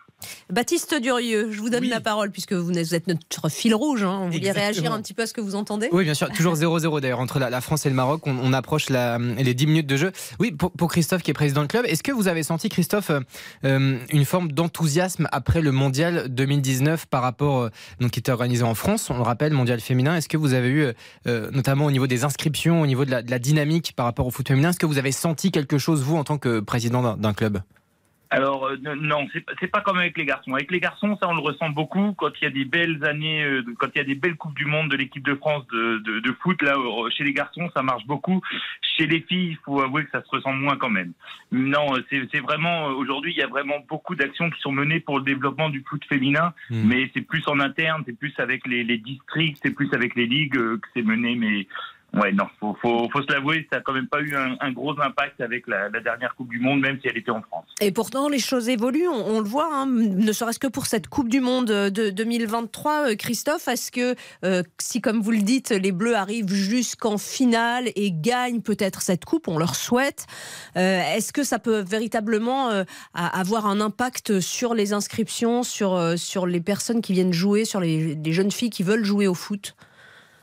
Baptiste 0.51 0.95
Durieux, 1.01 1.51
je 1.51 1.59
vous 1.59 1.69
donne 1.69 1.85
la 1.85 2.01
parole 2.01 2.31
puisque 2.31 2.53
vous 2.53 2.77
êtes 2.77 3.07
notre 3.07 3.49
fil 3.49 3.73
rouge. 3.73 4.03
Hein. 4.03 4.19
On 4.23 4.29
voulait 4.29 4.51
réagir 4.51 4.91
un 4.91 5.01
petit 5.01 5.13
peu 5.13 5.23
à 5.23 5.27
ce 5.27 5.33
que 5.33 5.41
vous 5.41 5.55
entendez 5.55 5.89
Oui, 5.91 6.03
bien 6.03 6.13
sûr. 6.13 6.29
Toujours 6.29 6.55
0-0 6.55 7.01
d'ailleurs 7.01 7.19
entre 7.19 7.39
la, 7.39 7.61
France 7.61 7.85
et 7.85 7.89
le 7.89 7.95
Maroc. 7.95 8.21
On, 8.25 8.53
approche 8.53 8.89
les 8.89 9.53
10 9.53 9.67
minutes 9.67 9.87
de 9.87 9.97
jeu. 9.97 10.11
Oui, 10.39 10.51
pour, 10.51 10.89
Christophe 10.89 11.23
qui 11.23 11.31
est 11.31 11.33
président 11.33 11.61
du 11.61 11.67
club, 11.67 11.85
est-ce 11.87 12.03
que 12.03 12.11
vous 12.11 12.27
avez 12.27 12.43
senti, 12.43 12.69
Christophe, 12.69 13.09
euh, 13.09 13.19
euh, 13.65 13.97
une 14.09 14.25
forme 14.25 14.51
d'enthousiasme 14.51 15.27
après 15.31 15.61
le 15.61 15.71
mondial 15.71 16.27
2019 16.29 17.07
par 17.07 17.21
rapport, 17.21 17.63
euh, 17.63 17.69
donc, 17.99 18.11
qui 18.11 18.19
était 18.19 18.31
organisé 18.31 18.63
en 18.63 18.75
France, 18.75 19.09
on 19.09 19.17
le 19.17 19.23
rappelle, 19.23 19.53
mondial 19.53 19.79
féminin 19.79 20.15
Est-ce 20.15 20.29
que 20.29 20.37
vous 20.37 20.53
avez 20.53 20.69
eu, 20.69 20.87
notamment 21.25 21.85
au 21.85 21.91
niveau 21.91 22.07
des 22.07 22.23
inscriptions, 22.23 22.81
au 22.81 22.87
niveau 22.87 23.05
de 23.05 23.11
la, 23.11 23.21
de 23.21 23.31
la 23.31 23.39
dynamique 23.39 23.93
par 23.95 24.05
rapport 24.05 24.27
au 24.27 24.31
foot 24.31 24.47
féminin, 24.47 24.69
est-ce 24.69 24.79
que 24.79 24.85
vous 24.85 24.97
avez 24.97 25.11
senti 25.11 25.51
quelque 25.51 25.77
chose, 25.77 26.03
vous, 26.03 26.17
en 26.17 26.23
tant 26.23 26.37
que 26.37 26.59
président 26.59 27.15
d'un 27.15 27.33
club? 27.33 27.59
Alors 28.35 28.65
euh, 28.67 28.77
non, 28.83 29.27
c'est 29.59 29.67
pas 29.67 29.81
comme 29.81 29.97
avec 29.97 30.17
les 30.17 30.25
garçons. 30.25 30.53
Avec 30.53 30.71
les 30.71 30.79
garçons, 30.79 31.17
ça 31.21 31.27
on 31.29 31.35
le 31.35 31.41
ressent 31.41 31.69
beaucoup 31.69 32.13
quand 32.17 32.31
il 32.41 32.43
y 32.43 32.47
a 32.47 32.49
des 32.49 32.65
belles 32.65 33.03
années, 33.05 33.43
euh, 33.43 33.63
quand 33.79 33.87
il 33.95 33.97
y 33.97 34.01
a 34.01 34.05
des 34.05 34.15
belles 34.15 34.35
coupes 34.35 34.55
du 34.55 34.65
monde 34.65 34.89
de 34.89 34.97
l'équipe 34.97 35.25
de 35.25 35.35
France 35.35 35.65
de, 35.67 35.99
de, 36.19 36.31
foot. 36.41 36.61
Là, 36.61 36.75
euh, 36.77 37.09
chez 37.09 37.23
les 37.23 37.33
garçons, 37.33 37.69
ça 37.73 37.81
marche 37.81 38.05
beaucoup. 38.05 38.41
Chez 38.97 39.07
les 39.07 39.21
filles, 39.21 39.51
il 39.51 39.57
faut 39.63 39.81
avouer 39.81 40.03
que 40.03 40.11
ça 40.11 40.21
se 40.21 40.29
ressent 40.29 40.53
moins 40.53 40.75
quand 40.77 40.89
même. 40.89 41.13
Non, 41.51 41.95
c'est 42.09 42.39
vraiment 42.39 42.87
aujourd'hui, 42.87 43.31
il 43.31 43.37
y 43.37 43.43
a 43.43 43.47
vraiment 43.47 43.79
beaucoup 43.87 44.15
d'actions 44.15 44.49
qui 44.49 44.59
sont 44.59 44.71
menées 44.71 44.99
pour 44.99 45.19
le 45.19 45.23
développement 45.23 45.69
du 45.69 45.83
foot 45.87 46.03
féminin, 46.05 46.53
hmm. 46.69 46.87
mais 46.87 47.09
c'est 47.13 47.21
plus 47.21 47.47
en 47.47 47.59
interne, 47.59 48.03
c'est 48.05 48.17
plus 48.17 48.33
avec 48.37 48.67
les, 48.67 48.83
les 48.83 48.97
districts, 48.97 49.59
c'est 49.63 49.73
plus 49.73 49.93
avec 49.93 50.15
les 50.15 50.25
ligues 50.25 50.53
que 50.53 50.87
c'est 50.93 51.03
mené. 51.03 51.35
Mais 51.35 51.67
Ouais, 52.15 52.31
non, 52.31 52.45
faut, 52.61 52.77
faut, 52.81 53.21
se 53.21 53.31
l'avouer, 53.33 53.67
ça 53.69 53.77
n'a 53.77 53.81
quand 53.81 53.91
même 53.91 54.07
pas 54.07 54.21
eu 54.21 54.35
un, 54.35 54.71
gros 54.71 54.97
impact 55.01 55.41
avec 55.41 55.67
la, 55.67 55.89
dernière 55.89 56.33
Coupe 56.35 56.49
du 56.49 56.59
Monde, 56.59 56.79
même 56.79 56.97
si 57.01 57.09
elle 57.09 57.17
était 57.17 57.31
en 57.31 57.41
France. 57.41 57.65
Et 57.81 57.91
pourtant, 57.91 58.29
les 58.29 58.39
choses 58.39 58.69
évoluent, 58.69 59.09
on, 59.09 59.39
le 59.39 59.45
voit, 59.45 59.69
hein, 59.73 59.85
ne 59.85 60.31
serait-ce 60.31 60.59
que 60.59 60.67
pour 60.67 60.85
cette 60.85 61.09
Coupe 61.09 61.27
du 61.27 61.41
Monde 61.41 61.67
de 61.67 62.09
2023. 62.09 63.11
Euh, 63.11 63.15
Christophe, 63.15 63.67
est-ce 63.67 63.91
que 63.91 64.15
euh, 64.45 64.63
si, 64.79 65.01
comme 65.01 65.19
vous 65.19 65.31
le 65.31 65.41
dites, 65.41 65.71
les 65.71 65.91
Bleus 65.91 66.15
arrivent 66.15 66.53
jusqu'en 66.53 67.17
finale 67.17 67.89
et 67.95 68.11
gagnent 68.13 68.61
peut-être 68.61 69.01
cette 69.01 69.25
Coupe, 69.25 69.49
on 69.49 69.57
leur 69.57 69.75
souhaite, 69.75 70.25
euh, 70.77 71.01
est-ce 71.15 71.33
que 71.33 71.43
ça 71.43 71.59
peut 71.59 71.79
véritablement 71.79 72.69
avoir 73.13 73.65
un 73.65 73.81
impact 73.81 74.39
sur 74.39 74.73
les 74.73 74.93
inscriptions, 74.93 75.63
sur 75.63 76.47
les 76.47 76.61
personnes 76.61 77.01
qui 77.01 77.13
viennent 77.13 77.33
jouer, 77.33 77.65
sur 77.65 77.81
les 77.81 78.17
jeunes 78.31 78.51
filles 78.51 78.69
qui 78.69 78.83
veulent 78.83 79.03
jouer 79.03 79.27
au 79.27 79.33
foot? 79.33 79.75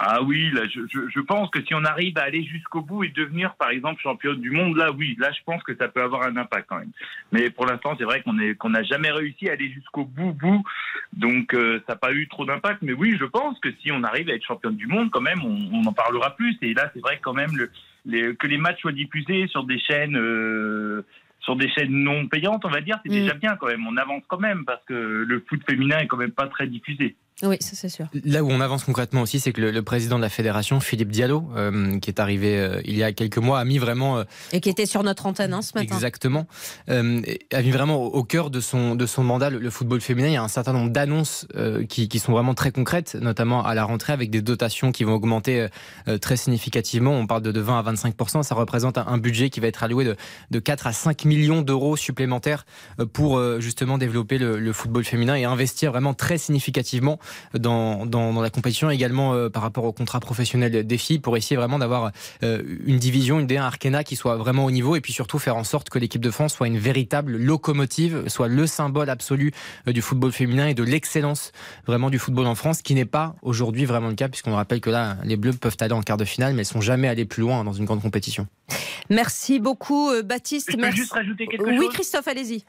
Ah 0.05 0.21
oui, 0.21 0.51
là, 0.51 0.63
je, 0.67 0.81
je, 0.91 1.21
pense 1.21 1.49
que 1.51 1.63
si 1.63 1.77
on 1.77 1.85
arrive 1.85 2.19
à 2.19 2.23
aller 2.23 2.43
jusqu'au 2.43 2.81
bout 2.81 3.05
et 3.05 3.11
devenir, 3.11 3.55
par 3.55 3.71
exemple, 3.71 4.03
championne 4.03 4.41
du 4.41 4.51
monde, 4.51 4.77
là, 4.77 4.91
oui, 4.91 5.15
là, 5.21 5.31
je 5.31 5.39
pense 5.47 5.63
que 5.63 5.77
ça 5.77 5.87
peut 5.87 6.03
avoir 6.03 6.25
un 6.25 6.37
impact 6.37 6.67
quand 6.69 6.81
même. 6.81 6.91
Mais 7.31 7.51
pour 7.51 7.67
l'instant, 7.67 7.95
c'est 7.97 8.03
vrai 8.03 8.21
qu'on 8.21 8.37
est 8.41 8.57
qu'on 8.57 8.71
n'a 8.71 8.83
jamais 8.83 9.13
réussi 9.13 9.49
à 9.49 9.53
aller 9.53 9.71
jusqu'au 9.71 10.05
bout, 10.05 10.33
bout. 10.33 10.65
Donc, 11.13 11.55
euh, 11.55 11.79
ça 11.87 11.93
n'a 11.93 11.99
pas 12.01 12.13
eu 12.13 12.27
trop 12.27 12.45
d'impact. 12.45 12.83
Mais 12.83 12.95
oui, 12.95 13.17
je 13.17 13.25
pense 13.25 13.57
que 13.61 13.69
si 13.81 13.93
on 13.93 14.03
arrive 14.03 14.29
à 14.29 14.35
être 14.35 14.45
championne 14.45 14.75
du 14.75 14.89
monde, 14.89 15.09
quand 15.13 15.21
même, 15.21 15.39
on, 15.45 15.85
en 15.87 15.93
parlera 15.93 16.35
plus. 16.35 16.59
Et 16.63 16.75
là, 16.75 16.91
c'est 16.93 17.01
vrai 17.01 17.21
quand 17.23 17.35
même 17.35 17.57
le, 17.57 17.71
les, 18.05 18.35
que 18.35 18.49
les 18.49 18.59
matchs 18.59 18.81
soient 18.81 18.91
diffusés 18.91 19.47
sur 19.47 19.63
des 19.63 19.79
chaînes. 19.79 20.17
Euh, 20.17 21.07
sur 21.43 21.57
des 21.57 21.69
chaînes 21.71 21.93
non 21.93 22.27
payantes, 22.29 22.65
on 22.65 22.71
va 22.71 22.81
dire, 22.81 22.99
c'est 23.05 23.11
mm. 23.11 23.15
déjà 23.15 23.35
bien 23.35 23.57
quand 23.57 23.67
même. 23.67 23.87
On 23.87 23.97
avance 23.97 24.23
quand 24.27 24.39
même 24.39 24.65
parce 24.65 24.85
que 24.85 24.95
le 24.95 25.45
foot 25.49 25.61
féminin 25.69 25.99
est 25.99 26.07
quand 26.07 26.17
même 26.17 26.33
pas 26.33 26.47
très 26.47 26.67
diffusé. 26.67 27.17
Oui, 27.43 27.57
ça 27.61 27.71
c'est 27.75 27.89
sûr. 27.89 28.07
Là 28.25 28.45
où 28.45 28.51
on 28.51 28.61
avance 28.61 28.85
concrètement 28.85 29.23
aussi, 29.23 29.41
c'est 29.41 29.53
que 29.53 29.61
le, 29.61 29.83
président 29.83 30.17
de 30.17 30.23
la 30.23 30.29
fédération, 30.29 30.79
Philippe 30.79 31.11
Diallo, 31.11 31.51
euh, 31.57 31.99
qui 31.99 32.09
est 32.09 32.21
arrivé 32.21 32.59
euh, 32.59 32.81
il 32.85 32.97
y 32.97 33.03
a 33.03 33.13
quelques 33.13 33.39
mois, 33.39 33.59
a 33.59 33.65
mis 33.65 33.79
vraiment... 33.79 34.19
Euh, 34.19 34.25
et 34.53 34.61
qui 34.61 34.69
était 34.69 34.87
sur 34.87 35.03
notre 35.03 35.27
antenne 35.27 35.53
hein, 35.53 35.63
ce 35.63 35.73
matin. 35.75 35.95
Exactement. 35.95 36.47
a 36.87 37.03
mis 37.03 37.71
vraiment 37.71 38.01
au, 38.01 38.23
cœur 38.23 38.51
de 38.51 38.61
son, 38.61 38.95
de 38.95 39.07
son 39.07 39.25
mandat 39.25 39.51
le, 39.51 39.71
football 39.71 40.01
féminin. 40.01 40.29
Il 40.29 40.35
y 40.35 40.37
a 40.37 40.43
un 40.43 40.49
certain 40.49 40.73
nombre 40.73 40.91
d'annonces 40.91 41.47
qui, 41.89 42.09
qui, 42.09 42.19
sont 42.21 42.33
vraiment 42.33 42.55
très 42.55 42.71
concrètes, 42.71 43.17
notamment 43.21 43.65
à 43.65 43.75
la 43.75 43.85
rentrée, 43.85 44.13
avec 44.13 44.31
des 44.31 44.43
dotations 44.43 44.93
qui 44.93 45.03
vont 45.03 45.15
augmenter 45.15 45.67
très 46.21 46.37
significativement. 46.37 47.13
On 47.13 47.27
parle 47.27 47.43
de, 47.43 47.51
de 47.51 47.61
20 47.61 47.79
à 47.79 47.93
25% 47.93 48.43
Ça 48.43 48.55
représente 48.55 48.99
un, 48.99 49.19
budget 49.19 49.51
qui 49.51 49.61
va 49.61 49.67
être 49.67 49.83
alloué 49.83 50.05
de, 50.05 50.17
de 50.51 50.59
4 50.59 50.87
à 50.87 50.93
5 50.93 51.25
millions 51.25 51.63
d'euros 51.63 51.97
supplémentaires 51.97 52.67
pour 53.13 53.43
justement 53.61 53.99
développer 53.99 54.39
le, 54.39 54.59
le 54.59 54.73
football 54.73 55.05
féminin 55.05 55.35
et 55.35 55.45
investir 55.45 55.91
vraiment 55.91 56.15
très 56.15 56.39
significativement 56.39 57.19
dans, 57.55 58.07
dans, 58.07 58.41
la 58.41 58.51
compétition, 58.51 58.91
également 58.91 59.51
par 59.51 59.63
rapport 59.63 59.85
au 59.85 59.93
contrat 59.93 60.21
professionnel 60.21 60.87
des 60.87 60.99
filles, 60.99 61.19
pour 61.19 61.37
essayer 61.37 61.57
vraiment 61.57 61.79
d'avoir 61.79 62.13
une 62.43 62.99
division, 62.99 63.41
une 63.41 63.47
D1 63.47 63.61
Arkena 63.61 64.05
qui 64.05 64.17
soit 64.17 64.37
vraiment 64.37 64.65
au 64.65 64.71
niveau 64.71 64.97
et 64.97 65.01
puis 65.01 65.13
surtout 65.13 65.39
faire 65.39 65.57
en 65.57 65.65
sorte 65.65 65.91
que 65.91 65.99
l'équipe 65.99 66.21
de 66.21 66.31
France 66.31 66.55
soit 66.55 66.67
une 66.67 66.79
véritable 66.79 67.37
locomotive, 67.37 68.29
soit 68.29 68.49
le 68.49 68.67
symbole 68.67 69.11
absolu 69.11 69.53
du 69.87 70.03
football 70.03 70.33
féminin 70.33 70.69
et 70.69 70.75
de 70.75 70.83
l'excellence 70.83 71.53
vraiment 71.87 72.11
du 72.11 72.19
football 72.19 72.47
en 72.47 72.55
France, 72.55 72.83
qui 72.83 72.95
n'est 72.95 73.05
pas 73.05 73.37
aujourd'hui 73.43 73.85
vraiment 73.85 74.09
le 74.09 74.15
cas, 74.15 74.29
puisqu'on 74.29 74.55
rappelle 74.55 74.81
que 74.81 74.91
là, 74.91 75.17
les 75.25 75.37
Bleus 75.37 75.53
peuvent 75.53 75.77
aller 75.81 75.93
en 75.93 76.03
quart 76.03 76.17
de 76.17 76.25
finale, 76.25 76.55
mais 76.55 76.61
elles 76.61 76.67
sont 76.67 76.81
jamais 76.81 77.09
allées 77.09 77.25
plus 77.25 77.43
loin 77.43 77.65
dans 77.65 77.73
une 77.73 77.85
grande 77.85 78.03
compétition. 78.03 78.47
Merci 79.11 79.61
beaucoup, 79.61 80.11
Baptiste. 80.25 80.71
Je 80.71 80.77
peux 80.77 80.91
juste 80.91 81.13
rajouter 81.13 81.47
quelque 81.47 81.65
chose? 81.65 81.79
Oui, 81.79 81.89
Christophe, 81.93 82.29
allez-y. 82.29 82.65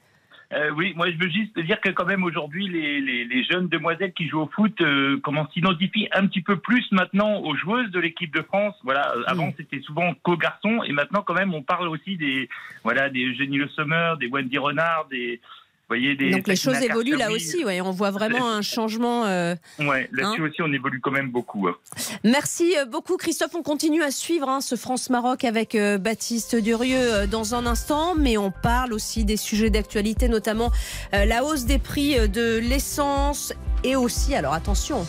Euh, 0.56 0.70
oui, 0.72 0.94
moi 0.96 1.10
je 1.10 1.18
veux 1.18 1.30
juste 1.30 1.58
dire 1.60 1.82
que 1.82 1.90
quand 1.90 2.06
même 2.06 2.24
aujourd'hui 2.24 2.68
les, 2.68 3.44
jeunes 3.44 3.68
demoiselles 3.68 4.14
qui 4.14 4.28
jouent 4.28 4.42
au 4.42 4.48
foot 4.48 4.80
euh, 4.82 5.20
comment 5.24 5.48
s'identifient 5.52 6.08
un 6.14 6.28
petit 6.28 6.42
peu 6.42 6.58
plus 6.58 6.86
maintenant 6.92 7.40
aux 7.40 7.56
joueuses 7.56 7.92
de 7.92 8.00
l'équipe 8.00 8.34
de 8.34 8.42
France. 8.42 8.76
Voilà, 8.84 9.14
euh, 9.16 9.24
avant 9.26 9.48
mm. 9.48 9.54
c'était 9.58 9.82
souvent 9.82 10.14
qu'aux 10.22 10.38
garçons 10.38 10.84
et 10.84 10.92
maintenant 10.92 11.24
quand 11.24 11.34
même 11.34 11.54
on 11.54 11.64
parle 11.64 11.88
aussi 11.88 12.18
des 12.18 12.50
voilà 12.84 13.10
des 13.10 13.34
Jenny 13.36 13.58
Le 13.58 13.68
Sommer, 13.70 14.14
des 14.20 14.28
Wendy 14.28 14.58
Renard, 14.58 15.08
des 15.10 15.42
donc 15.90 16.48
les 16.48 16.56
choses 16.56 16.82
évoluent 16.82 17.18
là 17.18 17.32
aussi, 17.32 17.64
ouais. 17.64 17.82
on 17.82 17.92
voit 17.92 18.12
vraiment 18.12 18.50
un 18.50 18.62
changement. 18.62 19.26
Euh, 19.26 19.56
ouais, 19.80 20.10
là-dessus 20.12 20.42
hein. 20.42 20.50
aussi 20.50 20.62
on 20.62 20.72
évolue 20.74 21.00
quand 21.02 21.12
même 21.12 21.30
beaucoup. 21.30 21.68
Hein. 21.68 21.76
Merci 22.24 22.76
euh, 22.78 22.86
beaucoup 22.86 23.18
Christophe, 23.18 23.56
on 23.56 23.64
continue 23.64 24.02
à 24.02 24.12
suivre 24.12 24.50
hein, 24.50 24.62
ce 24.62 24.76
France-Maroc 24.76 25.44
avec 25.44 25.76
euh, 25.76 25.98
Baptiste 25.98 26.56
Durieux 26.56 27.28
dans 27.28 27.56
un 27.56 27.66
instant, 27.66 28.16
mais 28.16 28.38
on 28.38 28.52
parle 28.52 28.94
aussi 28.94 29.26
des 29.26 29.38
sujets 29.38 29.70
d'actualité, 29.70 30.28
notamment 30.28 30.72
la 31.12 31.44
hausse 31.44 31.66
des 31.66 31.80
prix 31.80 32.28
de 32.30 32.58
l'essence 32.58 33.54
et 33.84 33.96
aussi, 33.96 34.36
alors 34.36 34.54
attention, 34.54 35.06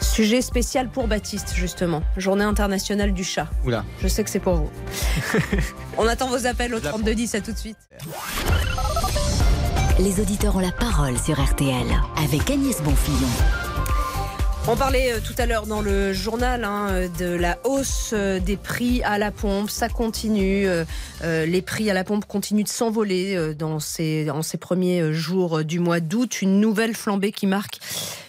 Sujet 0.00 0.42
spécial 0.42 0.88
pour 0.88 1.08
Baptiste, 1.08 1.54
justement. 1.54 2.02
Journée 2.16 2.44
internationale 2.44 3.12
du 3.12 3.24
chat. 3.24 3.48
Oula. 3.64 3.84
Je 4.00 4.08
sais 4.08 4.22
que 4.22 4.30
c'est 4.30 4.38
pour 4.38 4.54
vous. 4.54 4.70
On 5.98 6.06
attend 6.06 6.28
vos 6.28 6.46
appels 6.46 6.74
au 6.74 6.80
3210, 6.80 7.34
à 7.34 7.40
tout 7.40 7.52
de 7.52 7.58
suite 7.58 7.78
les 9.98 10.20
auditeurs 10.20 10.56
ont 10.56 10.60
la 10.60 10.70
parole 10.70 11.18
sur 11.18 11.42
RTL 11.42 11.86
avec 12.16 12.50
Agnès 12.50 12.80
Bonfillon. 12.82 13.28
On 14.68 14.76
parlait 14.76 15.12
euh, 15.12 15.18
tout 15.20 15.34
à 15.38 15.46
l'heure 15.46 15.66
dans 15.66 15.80
le 15.80 16.12
journal 16.12 16.62
hein, 16.62 17.08
de 17.18 17.26
la 17.26 17.58
hausse 17.64 18.10
euh, 18.12 18.38
des 18.38 18.56
prix 18.56 19.02
à 19.02 19.18
la 19.18 19.32
pompe. 19.32 19.70
Ça 19.70 19.88
continue. 19.88 20.68
Euh, 20.68 20.84
les 21.46 21.62
prix 21.62 21.90
à 21.90 21.94
la 21.94 22.04
pompe 22.04 22.26
continuent 22.26 22.64
de 22.64 22.68
s'envoler 22.68 23.54
dans 23.54 23.76
en 23.76 23.80
ces 24.42 24.58
premiers 24.60 25.12
jours 25.12 25.64
du 25.64 25.80
mois 25.80 26.00
d'août. 26.00 26.42
Une 26.42 26.60
nouvelle 26.60 26.94
flambée 26.94 27.32
qui 27.32 27.46
marque 27.46 27.80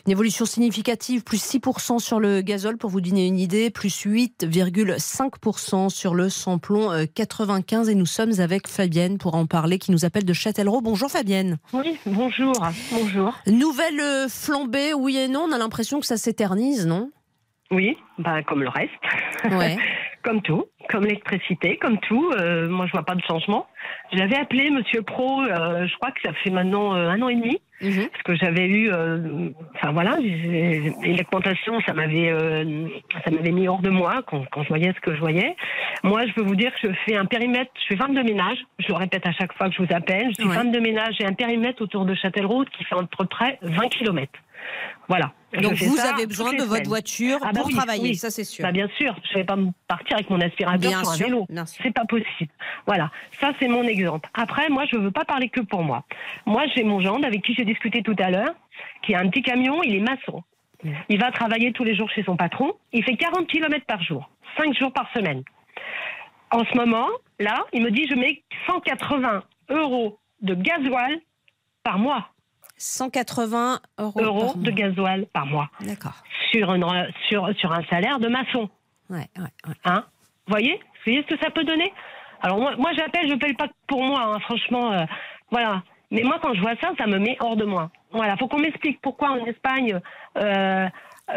une 0.10 0.14
évolution 0.14 0.46
significative, 0.46 1.24
plus 1.24 1.38
6% 1.38 2.00
sur 2.00 2.20
le 2.20 2.42
gazole, 2.42 2.78
pour 2.78 2.90
vous 2.90 3.00
donner 3.00 3.28
une 3.28 3.38
idée, 3.38 3.70
plus 3.70 4.08
8,5% 4.08 5.90
sur 5.90 6.16
le 6.16 6.30
samplon 6.30 7.06
95. 7.14 7.90
Et 7.90 7.94
nous 7.94 8.08
sommes 8.08 8.32
avec 8.40 8.68
Fabienne 8.68 9.20
pour 9.20 9.36
en 9.36 9.46
parler, 9.46 9.78
qui 9.78 9.92
nous 9.92 10.06
appelle 10.06 10.26
de 10.26 10.34
Châtellerault. 10.34 10.82
Bonjour 10.82 11.12
Fabienne. 11.12 11.60
Oui, 11.74 12.00
bonjour. 12.08 12.56
Bonjour. 12.92 13.38
Nouvelle 13.46 14.28
flambée, 14.30 14.96
oui 14.96 15.16
et 15.16 15.28
non. 15.28 15.42
On 15.48 15.52
a 15.52 15.60
l'impression 15.60 16.00
que 16.00 16.08
ça 16.08 16.18
s'éternise, 16.18 16.88
non? 16.88 17.12
Oui, 17.70 17.96
bah, 18.18 18.42
comme 18.42 18.64
le 18.64 18.70
reste. 18.70 18.90
comme 20.24 20.42
tout, 20.42 20.66
comme 20.90 21.04
l'électricité, 21.04 21.78
comme 21.78 21.98
tout. 22.00 22.32
Euh, 22.32 22.68
moi, 22.68 22.86
je 22.86 22.92
vois 22.92 23.04
pas 23.04 23.16
de 23.16 23.22
changement. 23.22 23.68
J'avais 24.12 24.38
appelé 24.38 24.70
Monsieur 24.70 25.02
Pro, 25.02 25.42
euh, 25.42 25.88
je 25.88 25.96
crois 25.96 26.12
que 26.12 26.22
ça 26.24 26.34
fait 26.34 26.50
maintenant 26.50 26.96
euh, 26.96 27.10
un 27.10 27.22
an 27.22 27.30
et 27.30 27.36
demi, 27.36 27.62
mhm. 27.82 28.08
parce 28.10 28.24
que 28.24 28.36
j'avais 28.36 28.68
eu, 28.68 28.92
enfin 29.76 29.92
voilà, 29.92 30.18
l'augmentation, 30.18 31.80
ça 31.82 31.94
m'avait, 31.94 32.34
ça 33.24 33.32
m'avait 33.32 33.52
mis 33.52 33.68
hors 33.68 33.82
de 33.82 33.90
moi 33.90 34.22
quand, 34.28 34.46
quand, 34.52 34.64
je 34.64 34.70
voyais 34.70 34.94
ce 34.94 35.00
que 35.02 35.16
je 35.16 35.20
voyais. 35.20 35.56
Moi, 36.04 36.26
je 36.28 36.34
peux 36.34 36.44
vous 36.44 36.56
dire 36.56 36.72
que 36.74 36.88
je 36.88 36.94
fais 37.06 37.16
un 37.16 37.26
périmètre, 37.26 37.72
je 37.82 37.94
fais 37.94 37.96
femme 37.96 38.14
de 38.14 38.22
ménage. 38.22 38.58
Je 38.80 38.88
le 38.88 38.96
répète 38.96 39.26
à 39.26 39.32
chaque 39.32 39.54
fois 39.54 39.70
que 39.70 39.76
je 39.76 39.84
vous 39.84 39.94
appelle. 39.94 40.30
Je 40.38 40.44
suis 40.44 40.54
femme 40.54 40.72
de 40.72 40.80
ménage 40.80 41.16
et 41.20 41.26
un 41.26 41.34
périmètre 41.34 41.82
autour 41.82 42.06
de 42.06 42.16
Châtellerault 42.16 42.66
qui 42.66 42.84
fait 42.84 42.96
à 42.96 43.04
peu 43.18 43.26
près 43.26 43.60
20 43.62 43.88
kilomètres. 43.90 44.40
Voilà. 45.08 45.32
Donc 45.54 45.74
vous 45.74 46.00
avez 46.00 46.28
besoin 46.28 46.54
de 46.54 46.64
votre 46.64 46.88
voiture 46.88 47.40
ah 47.42 47.52
bah 47.52 47.62
pour 47.62 47.72
travailler, 47.72 48.14
ça 48.14 48.30
c'est 48.30 48.44
sûr. 48.44 48.64
Bah 48.64 48.72
bien 48.72 48.88
sûr, 48.98 49.16
je 49.24 49.34
ne 49.34 49.40
vais 49.40 49.44
pas 49.46 49.58
partir 49.88 50.18
avec 50.18 50.30
mon 50.30 50.40
aspirateur 50.42 50.92
sur 50.92 51.10
un 51.10 51.16
vélo. 51.16 51.48
C'est 51.66 51.94
pas 51.94 52.06
possible. 52.06 52.52
Voilà, 52.86 53.12
ça 53.40 53.52
c'est 53.60 53.68
mon 53.68 53.84
exemple. 53.84 54.30
Après, 54.34 54.70
moi 54.70 54.86
je 54.92 54.98
ne 54.98 55.02
veux 55.02 55.12
pas 55.12 55.26
parler 55.26 55.50
que 55.50 55.62
pour 55.62 55.84
moi. 55.84 56.04
Moi 56.46 56.64
j'ai 56.76 56.84
mon 56.84 57.02
gendre 57.02 57.26
avec 57.26 57.44
qui 57.44 57.54
j'ai 57.56 57.66
discuté 57.66 58.04
tout 58.04 58.16
à 58.20 58.30
l'heure, 58.30 58.54
qui 59.04 59.16
a 59.16 59.20
un 59.20 59.30
petit 59.30 59.42
camion, 59.42 59.82
il 59.84 59.96
est 59.96 60.02
maçon. 60.02 60.44
Il 61.10 61.20
va 61.20 61.32
travailler 61.32 61.74
tous 61.74 61.84
les 61.84 61.96
jours 61.96 62.10
chez 62.10 62.24
son 62.24 62.38
patron. 62.38 62.74
Il 62.94 63.04
fait 63.04 63.18
40 63.18 63.48
km 63.48 63.86
par 63.86 64.02
jour, 64.02 64.30
5 64.58 64.78
jours 64.78 64.94
par 64.94 65.12
semaine. 65.14 65.44
En 66.52 66.64
ce 66.64 66.76
moment, 66.76 67.08
là, 67.40 67.66
il 67.74 67.84
me 67.84 67.92
dit 67.92 68.08
je 68.08 68.16
mets 68.16 68.44
180 68.68 69.44
euros 69.70 70.20
de 70.42 70.54
gasoil 70.54 71.20
par 71.84 72.00
mois. 72.00 72.30
180 72.80 73.80
euros, 74.00 74.54
de 74.56 74.72
gasoil 74.72 75.28
par 75.34 75.46
mois. 75.46 75.70
D'accord. 75.82 76.24
Sur, 76.52 76.76
sur, 77.28 77.50
sur 77.58 77.72
un 77.72 77.84
salaire 77.90 78.20
de 78.20 78.28
maçon. 78.28 78.70
Ouais, 79.10 79.28
ouais, 79.38 79.74
Hein? 79.86 80.06
Vous 80.48 80.52
voyez? 80.54 80.74
Vous 80.76 81.12
voyez 81.12 81.22
ce 81.30 81.36
que 81.36 81.40
ça 81.44 81.52
peut 81.52 81.64
donner? 81.64 81.94
Alors 82.42 82.58
moi, 82.60 82.76
moi 82.78 82.92
j'appelle, 82.94 83.28
je 83.28 83.34
ne 83.34 83.40
paye 83.40 83.54
pas 83.54 83.68
pour 83.88 84.04
moi, 84.04 84.22
hein, 84.34 84.40
franchement. 84.40 84.92
Euh, 84.94 85.06
voilà. 85.52 85.84
Mais 86.12 86.24
moi, 86.24 86.40
quand 86.42 86.54
je 86.56 86.62
vois 86.62 86.76
ça, 86.82 86.92
ça 86.98 87.06
me 87.06 87.20
met 87.20 87.38
hors 87.40 87.56
de 87.56 87.66
moi. 87.66 87.92
Voilà, 88.12 88.36
faut 88.38 88.48
qu'on 88.48 88.60
m'explique 88.60 89.00
pourquoi 89.02 89.30
en 89.32 89.46
Espagne, 89.46 90.00
euh, 90.38 90.88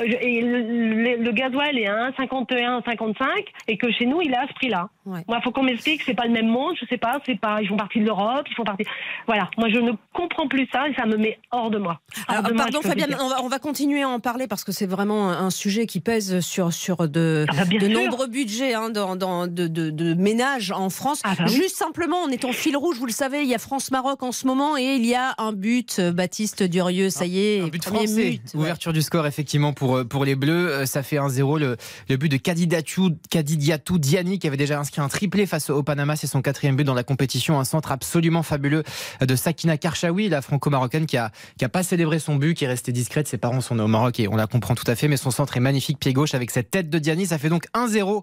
et 0.01 0.41
le, 0.41 1.17
le, 1.23 1.33
gasoil 1.33 1.79
est 1.79 1.87
à 1.87 2.11
1,51, 2.11 2.85
55 2.85 3.27
et 3.69 3.77
que 3.77 3.91
chez 3.91 4.07
nous 4.07 4.21
il 4.23 4.33
est 4.33 4.37
à 4.37 4.47
ce 4.49 4.55
prix-là. 4.55 4.89
Moi, 5.05 5.23
il 5.29 5.43
faut 5.43 5.51
qu'on 5.51 5.65
m'explique, 5.65 6.03
c'est 6.03 6.15
pas 6.15 6.27
le 6.27 6.33
même 6.33 6.47
monde, 6.47 6.77
je 6.81 6.87
sais 6.87 6.97
pas, 6.97 7.21
c'est 7.27 7.39
pas, 7.39 7.61
ils 7.61 7.67
font 7.67 7.77
partie 7.77 7.99
de 7.99 8.05
l'Europe, 8.05 8.47
ils 8.49 8.55
font 8.55 8.63
partie. 8.63 8.85
Voilà, 9.27 9.51
moi 9.59 9.69
je 9.69 9.79
ne 9.79 9.93
comprends 10.13 10.47
plus 10.47 10.69
ça 10.73 10.89
et 10.89 10.95
ça 10.95 11.07
me 11.07 11.17
met 11.17 11.39
hors 11.51 11.71
de 11.71 11.79
moi. 11.79 12.01
pardon 12.27 12.81
Fabienne, 12.83 13.17
on 13.21 13.29
va, 13.29 13.43
on 13.43 13.49
va, 13.49 13.59
continuer 13.59 14.03
à 14.03 14.09
en 14.09 14.21
parler 14.21 14.47
parce 14.47 14.65
que 14.65 14.73
c'est 14.73 14.87
vraiment 14.87 15.31
un 15.31 15.51
sujet 15.51 15.87
qui 15.87 16.01
pèse 16.01 16.41
sur 16.41 16.73
sur 16.73 17.09
de, 17.09 17.47
ah 17.49 17.65
bah, 17.65 17.65
de 17.65 17.89
nombreux 17.89 18.29
budgets 18.29 18.75
hein, 18.75 18.91
dans, 18.91 19.17
dans, 19.17 19.47
de, 19.47 19.67
de, 19.67 19.91
de, 19.91 20.15
ménages 20.15 20.71
en 20.71 20.91
France. 20.91 21.21
Ah 21.25 21.35
bah 21.37 21.47
Juste 21.47 21.77
simplement, 21.77 22.19
on 22.25 22.29
est 22.29 22.45
en 22.45 22.53
fil 22.53 22.77
rouge, 22.77 22.97
vous 22.99 23.07
le 23.07 23.13
savez, 23.13 23.43
il 23.43 23.49
y 23.49 23.55
a 23.55 23.59
France-Maroc 23.59 24.23
en 24.23 24.33
ce 24.33 24.47
moment 24.47 24.77
et 24.77 24.95
il 24.97 25.07
y 25.07 25.15
a 25.15 25.35
un 25.39 25.53
but, 25.53 26.01
Baptiste 26.01 26.63
Durieux, 26.63 27.11
ça 27.11 27.27
y 27.27 27.41
est, 27.41 27.61
un 27.61 27.69
but 27.69 27.85
français. 27.85 28.41
Ouverture 28.55 28.93
du 28.93 29.03
score 29.03 29.27
effectivement 29.27 29.73
pour, 29.73 29.82
euh, 29.91 30.05
pour 30.05 30.25
les 30.25 30.35
Bleus. 30.35 30.71
Euh, 30.71 30.87
ça 30.87 31.03
fait 31.03 31.17
1-0 31.17 31.59
le, 31.59 31.77
le, 32.09 32.17
but 32.17 32.29
de 32.29 32.37
Kadidiatou 32.37 33.99
Diani 33.99 34.39
qui 34.39 34.47
avait 34.47 34.57
déjà 34.57 34.79
inscrit 34.79 35.01
un 35.01 35.09
triplé 35.09 35.47
face 35.47 35.71
au 35.71 35.83
Panama. 35.83 36.17
C'est 36.17 36.27
son 36.27 36.43
quatrième 36.43 36.77
but 36.77 36.85
dans 36.85 36.95
la 36.95 37.03
compétition. 37.03 37.59
Un 37.59 37.65
centre 37.65 37.93
absolument 37.93 38.43
fabuleux 38.43 38.83
de 39.21 39.37
Sakina 39.37 39.77
Karchaoui, 39.77 40.29
la 40.29 40.43
franco-marocaine 40.43 41.07
qui 41.07 41.17
a, 41.17 41.31
qui 41.59 41.65
a 41.65 41.69
pas 41.69 41.83
célébré 41.83 42.19
son 42.19 42.37
but, 42.37 42.55
qui 42.55 42.65
est 42.65 42.69
restée 42.69 42.93
discrète. 42.93 43.29
Ses 43.29 43.39
parents 43.39 43.61
sont 43.61 43.75
nés 43.75 43.83
au 43.83 43.89
Maroc 43.89 44.21
et 44.21 44.29
on 44.29 44.37
la 44.37 44.47
comprend 44.47 44.75
tout 44.75 44.89
à 44.89 44.95
fait. 44.95 45.09
Mais 45.09 45.17
son 45.17 45.31
centre 45.31 45.57
est 45.57 45.61
magnifique, 45.61 45.99
pied 45.99 46.13
gauche 46.13 46.35
avec 46.35 46.51
cette 46.51 46.71
tête 46.71 46.91
de 46.91 46.99
Diani. 46.99 47.27
Ça 47.27 47.39
fait 47.39 47.49
donc 47.49 47.67
1-0 47.75 48.23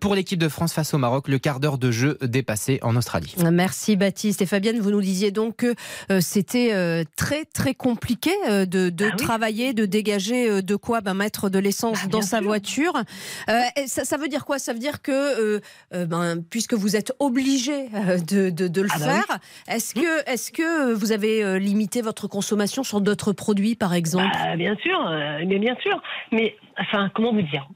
pour 0.00 0.14
l'équipe 0.14 0.38
de 0.38 0.48
France 0.48 0.72
face 0.72 0.94
au 0.94 0.98
Maroc. 0.98 1.28
Le 1.28 1.38
quart 1.38 1.60
d'heure 1.60 1.78
de 1.78 1.90
jeu 1.90 2.18
dépassé 2.22 2.78
en 2.82 2.96
Australie. 2.96 3.34
Merci 3.50 3.96
Baptiste. 3.96 4.42
Et 4.42 4.46
Fabienne, 4.46 4.80
vous 4.80 4.90
nous 4.90 5.00
disiez 5.00 5.30
donc 5.30 5.56
que 5.56 5.74
euh, 6.10 6.20
c'était 6.20 6.72
euh, 6.72 7.04
très 7.16 7.44
très 7.44 7.74
compliqué 7.74 8.30
de, 8.48 8.90
de 8.90 9.08
ah 9.12 9.16
travailler, 9.16 9.72
de 9.72 9.86
dégager 9.86 10.62
de 10.62 10.76
quoi 10.76 10.97
ben, 11.00 11.14
mettre 11.14 11.50
de 11.50 11.58
l'essence 11.58 12.04
bah, 12.04 12.08
dans 12.10 12.22
sa 12.22 12.40
voiture. 12.40 12.92
Ça, 13.86 14.04
ça, 14.04 14.16
veut 14.16 14.28
dire 14.28 14.44
quoi? 14.44 14.58
Ça 14.58 14.72
veut 14.72 14.78
dire 14.78 15.02
que 15.02 15.60
ben, 15.92 16.42
puisque 16.50 16.74
vous 16.74 16.96
êtes 16.96 17.12
obligé 17.18 17.88
euh, 17.94 18.18
de, 18.18 18.50
de, 18.50 18.82
le 18.82 18.88
ah 18.92 18.98
bah 18.98 19.04
faire, 19.04 19.38
est-ce 19.68 19.94
que, 19.94 20.30
est 20.30 20.52
que 20.52 20.92
vous 20.94 21.12
avez 21.12 21.42
euh, 21.42 21.58
limité 21.58 22.02
votre 22.02 22.28
consommation 22.28 22.82
sur 22.82 23.00
d'autres 23.00 23.32
produits, 23.32 23.74
par 23.74 23.94
exemple? 23.94 24.30
Bah, 24.32 24.56
Bien 24.56 24.76
sûr, 24.76 25.06
euh, 25.06 25.40
mais 25.46 25.58
bien 25.58 25.76
sûr. 25.82 26.00
Mais 26.32 26.56
enfin, 26.78 27.10
comment 27.14 27.32
vous 27.32 27.42
dire? 27.42 27.68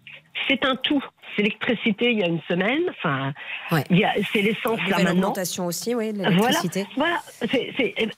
C'est 0.48 0.64
un 0.64 0.76
tout. 0.76 1.02
C'est 1.34 1.42
l'électricité 1.42 2.12
il 2.12 2.18
y 2.18 2.22
a 2.22 2.26
une 2.26 2.40
semaine. 2.42 2.82
Enfin, 2.90 3.32
c'est 3.70 4.42
l'essence 4.42 4.80
là 4.88 4.98
maintenant. 4.98 5.04
L'alimentation 5.04 5.66
aussi, 5.66 5.94
oui, 5.94 6.12
l'électricité. 6.12 6.86
Voilà. 6.96 7.20
voilà. 7.40 7.58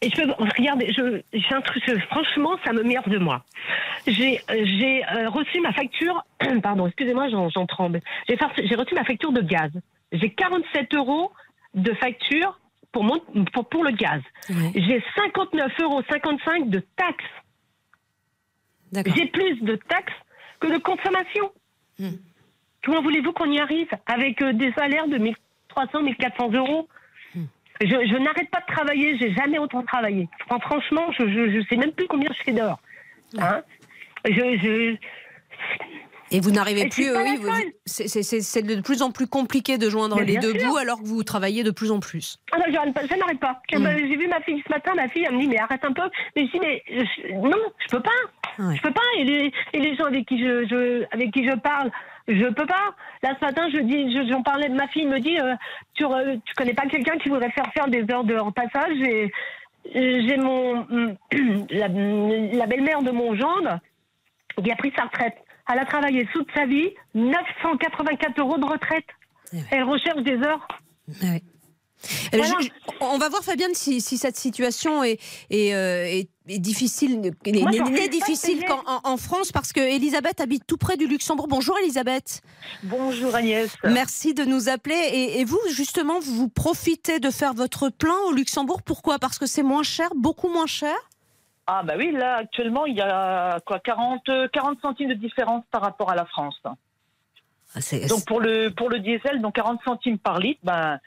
et 0.03 0.11
je 0.11 0.23
peux 0.23 0.33
regarder. 0.59 0.93
Je, 0.93 1.23
un 1.55 1.61
truc. 1.61 1.83
Franchement, 2.11 2.57
ça 2.65 2.73
me 2.73 2.83
merde 2.83 3.09
de 3.09 3.19
moi. 3.19 3.45
J'ai, 4.07 4.41
j'ai 4.49 5.03
reçu 5.27 5.61
ma 5.61 5.73
facture. 5.73 6.25
Pardon, 6.63 6.87
excusez-moi, 6.87 7.29
j'en, 7.29 7.67
tremble. 7.67 8.01
J'ai, 8.29 8.37
j'ai 8.65 8.75
reçu 8.75 8.95
ma 8.95 9.05
facture 9.05 9.33
de 9.33 9.41
gaz 9.41 9.71
j'ai 10.15 10.31
47 10.31 10.95
euros 10.95 11.33
de 11.75 11.93
facture 11.95 12.59
pour, 12.93 13.05
mon, 13.05 13.21
pour, 13.53 13.69
pour 13.69 13.85
le 13.85 13.91
gaz. 13.91 14.23
J'ai 14.49 15.03
59,55 15.17 15.83
euros 15.83 16.03
de 16.67 16.83
taxes. 16.97 17.25
J'ai 19.17 19.27
plus 19.27 19.61
de 19.63 19.75
taxes 19.77 20.15
que 20.61 20.73
de 20.73 20.79
consommation. 20.79 21.51
Hmm. 21.99 22.17
Comment 22.85 23.03
voulez-vous 23.03 23.33
qu'on 23.33 23.51
y 23.51 23.59
arrive 23.61 23.89
avec 24.07 24.41
euh, 24.43 24.53
des 24.53 24.73
salaires 24.73 25.09
de 25.09 25.19
1300, 25.19 26.03
1400 26.03 26.51
euros 26.53 26.89
hmm. 27.35 27.45
Je, 27.81 28.17
n'arrête 28.19 28.51
pas 28.51 28.61
de 28.61 28.73
travailler, 28.73 29.17
j'ai 29.19 29.33
jamais 29.35 29.59
autant 29.59 29.83
travaillé. 29.83 30.29
Franchement, 30.63 31.11
je 31.19 31.25
ne 31.25 31.63
sais 31.65 31.77
même 31.77 31.93
plus 31.93 32.07
combien 32.07 32.31
je 32.37 32.43
fais 32.43 32.53
d'heures. 32.53 32.79
Hein 33.39 33.63
Je, 34.27 34.33
je... 34.33 34.97
Et 36.31 36.41
vous 36.41 36.51
n'arrivez 36.51 36.83
je 36.83 36.89
plus, 36.89 37.11
oui, 37.17 37.37
vous- 37.37 37.49
c'est- 37.85 38.63
de 38.63 38.81
plus 38.81 39.03
en 39.03 39.13
plus 39.13 39.27
compliqué 39.29 39.79
de 39.79 39.89
joindre 39.89 40.21
les 40.23 40.37
deux 40.39 40.59
sûr. 40.59 40.69
bouts 40.71 40.77
alors 40.79 41.01
que 41.01 41.07
vous 41.07 41.23
travaillez 41.23 41.63
de 41.63 41.71
plus 41.71 41.91
en 41.93 42.01
plus. 42.01 42.39
Ah 42.51 42.59
non, 42.59 42.65
j'arrête 42.73 42.95
pas, 42.95 43.07
ça 43.07 43.17
n'arrête 43.17 43.39
pas. 43.39 43.61
Mm. 43.73 43.87
J'ai 43.99 44.17
vu 44.17 44.27
ma 44.27 44.41
fille 44.41 44.63
ce 44.67 44.73
matin, 44.73 44.93
ma 44.97 45.09
fille, 45.09 45.25
elle 45.29 45.35
me 45.37 45.41
dit, 45.41 45.49
mais 45.49 45.59
arrête 45.59 45.85
un 45.85 45.93
peu. 45.93 46.03
Mais 46.35 46.47
je 46.47 46.51
dis, 46.53 46.61
mais 46.61 46.83
je- 46.89 47.33
non, 47.35 47.59
je 47.79 47.89
peux 47.97 48.03
pas. 48.03 48.11
Ouais. 48.59 48.75
Je 48.77 48.83
peux 48.83 48.91
pas. 48.93 49.01
Et 49.19 49.25
les, 49.25 49.53
et 49.75 49.79
les 49.81 49.95
gens 49.97 50.07
avec 50.07 50.27
qui 50.27 50.39
je, 50.39 50.67
je- 50.67 51.05
avec 51.13 51.31
qui 51.33 51.47
je 51.47 51.55
parle, 51.57 51.91
je 52.29 52.47
peux 52.53 52.67
pas. 52.67 52.95
Là, 53.23 53.35
ce 53.39 53.45
matin, 53.45 53.69
je 53.73 53.79
dis, 53.79 54.13
je- 54.15 54.29
j'en 54.31 54.43
parlais 54.43 54.69
de 54.69 54.75
ma 54.75 54.89
fille, 54.89 55.07
me 55.07 55.19
dit, 55.21 55.39
euh, 55.39 55.55
tu, 55.95 56.05
re- 56.05 56.41
tu 56.45 56.55
connais 56.55 56.75
pas 56.75 56.87
quelqu'un 56.87 57.19
qui 57.19 57.29
voudrait 57.29 57.51
faire 57.51 57.71
faire 57.73 57.89
des 57.89 58.05
heures 58.11 58.25
de 58.25 58.37
repassage 58.37 58.97
et 59.01 59.31
j'ai 59.95 60.37
mon, 60.39 60.87
la, 61.71 61.89
la 61.89 62.67
belle-mère 62.67 63.03
de 63.03 63.11
mon 63.11 63.35
gendre 63.35 63.79
qui 64.63 64.71
a 64.73 64.77
pris 64.77 64.93
sa 64.97 65.05
retraite. 65.05 65.37
Elle 65.71 65.79
a 65.79 65.85
travaillé 65.85 66.27
toute 66.33 66.49
sa 66.55 66.67
vie, 66.67 66.91
984 67.15 68.39
euros 68.39 68.59
de 68.59 68.65
retraite. 68.65 69.05
Eh 69.53 69.57
ouais. 69.57 69.63
Elle 69.71 69.83
recherche 69.85 70.23
des 70.23 70.37
heures. 70.43 70.67
Ouais. 71.23 71.43
Euh, 72.35 72.39
Voilà. 72.39 72.55
je- 72.61 72.67
je- 72.67 72.71
on 73.01 73.19
va 73.19 73.29
voir 73.29 73.43
Fabienne 73.43 73.75
si, 73.75 74.01
si 74.01 74.19
cette 74.19 74.37
situation 74.37 75.03
est, 75.05 75.19
est, 75.51 75.75
euh, 75.75 76.05
est- 76.07 76.29
est 76.49 76.59
difficile, 76.59 77.21
n'est 77.21 78.09
difficile 78.09 78.65
qu'en 78.67 78.83
en, 79.05 79.17
France 79.17 79.51
parce 79.53 79.73
que 79.73 79.81
Elisabeth 79.81 80.41
habite 80.41 80.67
tout 80.67 80.77
près 80.77 80.97
du 80.97 81.07
Luxembourg. 81.07 81.49
Bonjour 81.49 81.79
Elisabeth. 81.79 82.43
Bonjour 82.83 83.35
Agnès. 83.35 83.71
Merci 83.85 84.35
de 84.35 84.45
nous 84.45 84.69
appeler. 84.69 84.95
Et, 85.13 85.41
et 85.41 85.45
vous, 85.45 85.61
justement, 85.71 86.21
vous 86.21 86.49
profitez 86.49 87.19
de 87.21 87.31
faire 87.31 87.55
votre 87.55 87.89
plein 87.89 88.19
au 88.29 88.33
Luxembourg. 88.33 88.83
Pourquoi? 88.83 89.19
Parce 89.19 89.39
que 89.39 89.47
c'est 89.47 89.63
moins 89.63 89.83
cher, 89.83 90.11
beaucoup 90.15 90.49
moins 90.49 90.67
cher? 90.67 90.95
Ah 91.67 91.83
bah 91.83 91.95
oui, 91.97 92.13
là 92.13 92.37
actuellement 92.37 92.85
il 92.85 92.95
y 92.95 93.01
a 93.01 93.59
quoi 93.65 93.79
40, 93.79 94.29
euh, 94.29 94.49
40 94.53 94.79
centimes 94.83 95.09
de 95.09 95.15
différence 95.15 95.65
par 95.71 95.81
rapport 95.81 96.11
à 96.11 96.15
la 96.15 96.27
France. 96.27 96.57
Ah, 96.63 97.81
Donc 98.09 98.27
pour 98.27 98.41
le 98.41 98.69
pour 98.69 98.91
le 98.91 99.01
diesel, 99.01 99.41
donc 99.41 99.55
40 99.55 99.81
centimes 99.83 100.19
par 100.19 100.39
litre, 100.41 100.61
ben 100.63 100.99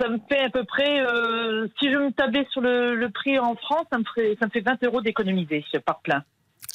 ça 0.00 0.08
me 0.08 0.18
fait 0.28 0.44
à 0.44 0.50
peu 0.50 0.64
près, 0.64 1.00
euh, 1.00 1.68
si 1.78 1.90
je 1.90 1.96
me 1.96 2.10
tablais 2.12 2.46
sur 2.50 2.60
le, 2.60 2.94
le 2.96 3.10
prix 3.10 3.38
en 3.38 3.54
France, 3.56 3.84
ça 3.92 3.98
me 3.98 4.04
ferait 4.04 4.36
ça 4.40 4.46
me 4.46 4.50
fait 4.50 4.60
20 4.60 4.82
euros 4.84 5.00
d'économiser 5.00 5.64
par 5.84 6.00
plein. 6.00 6.22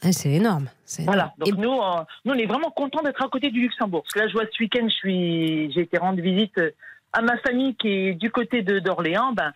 Ah, 0.03 0.11
c'est 0.11 0.31
énorme. 0.31 0.67
Voilà. 0.99 1.33
Donc 1.37 1.47
Et- 1.49 1.51
nous, 1.53 1.71
euh, 1.71 2.03
nous 2.25 2.33
on 2.33 2.37
est 2.37 2.45
vraiment 2.45 2.69
contents 2.71 3.01
d'être 3.01 3.23
à 3.23 3.29
côté 3.29 3.49
du 3.49 3.61
Luxembourg. 3.61 4.03
Parce 4.03 4.13
que 4.13 4.19
là 4.19 4.27
je 4.27 4.33
vois 4.33 4.43
ce 4.51 4.61
week-end, 4.63 4.87
suis 4.89 5.71
j'ai 5.73 5.81
été 5.81 5.97
rendre 5.97 6.21
visite 6.21 6.59
à 7.13 7.21
ma 7.21 7.37
famille 7.37 7.75
qui 7.75 7.87
est 7.89 8.13
du 8.13 8.29
côté 8.31 8.61
d'Orléans. 8.61 9.31
Ben 9.33 9.51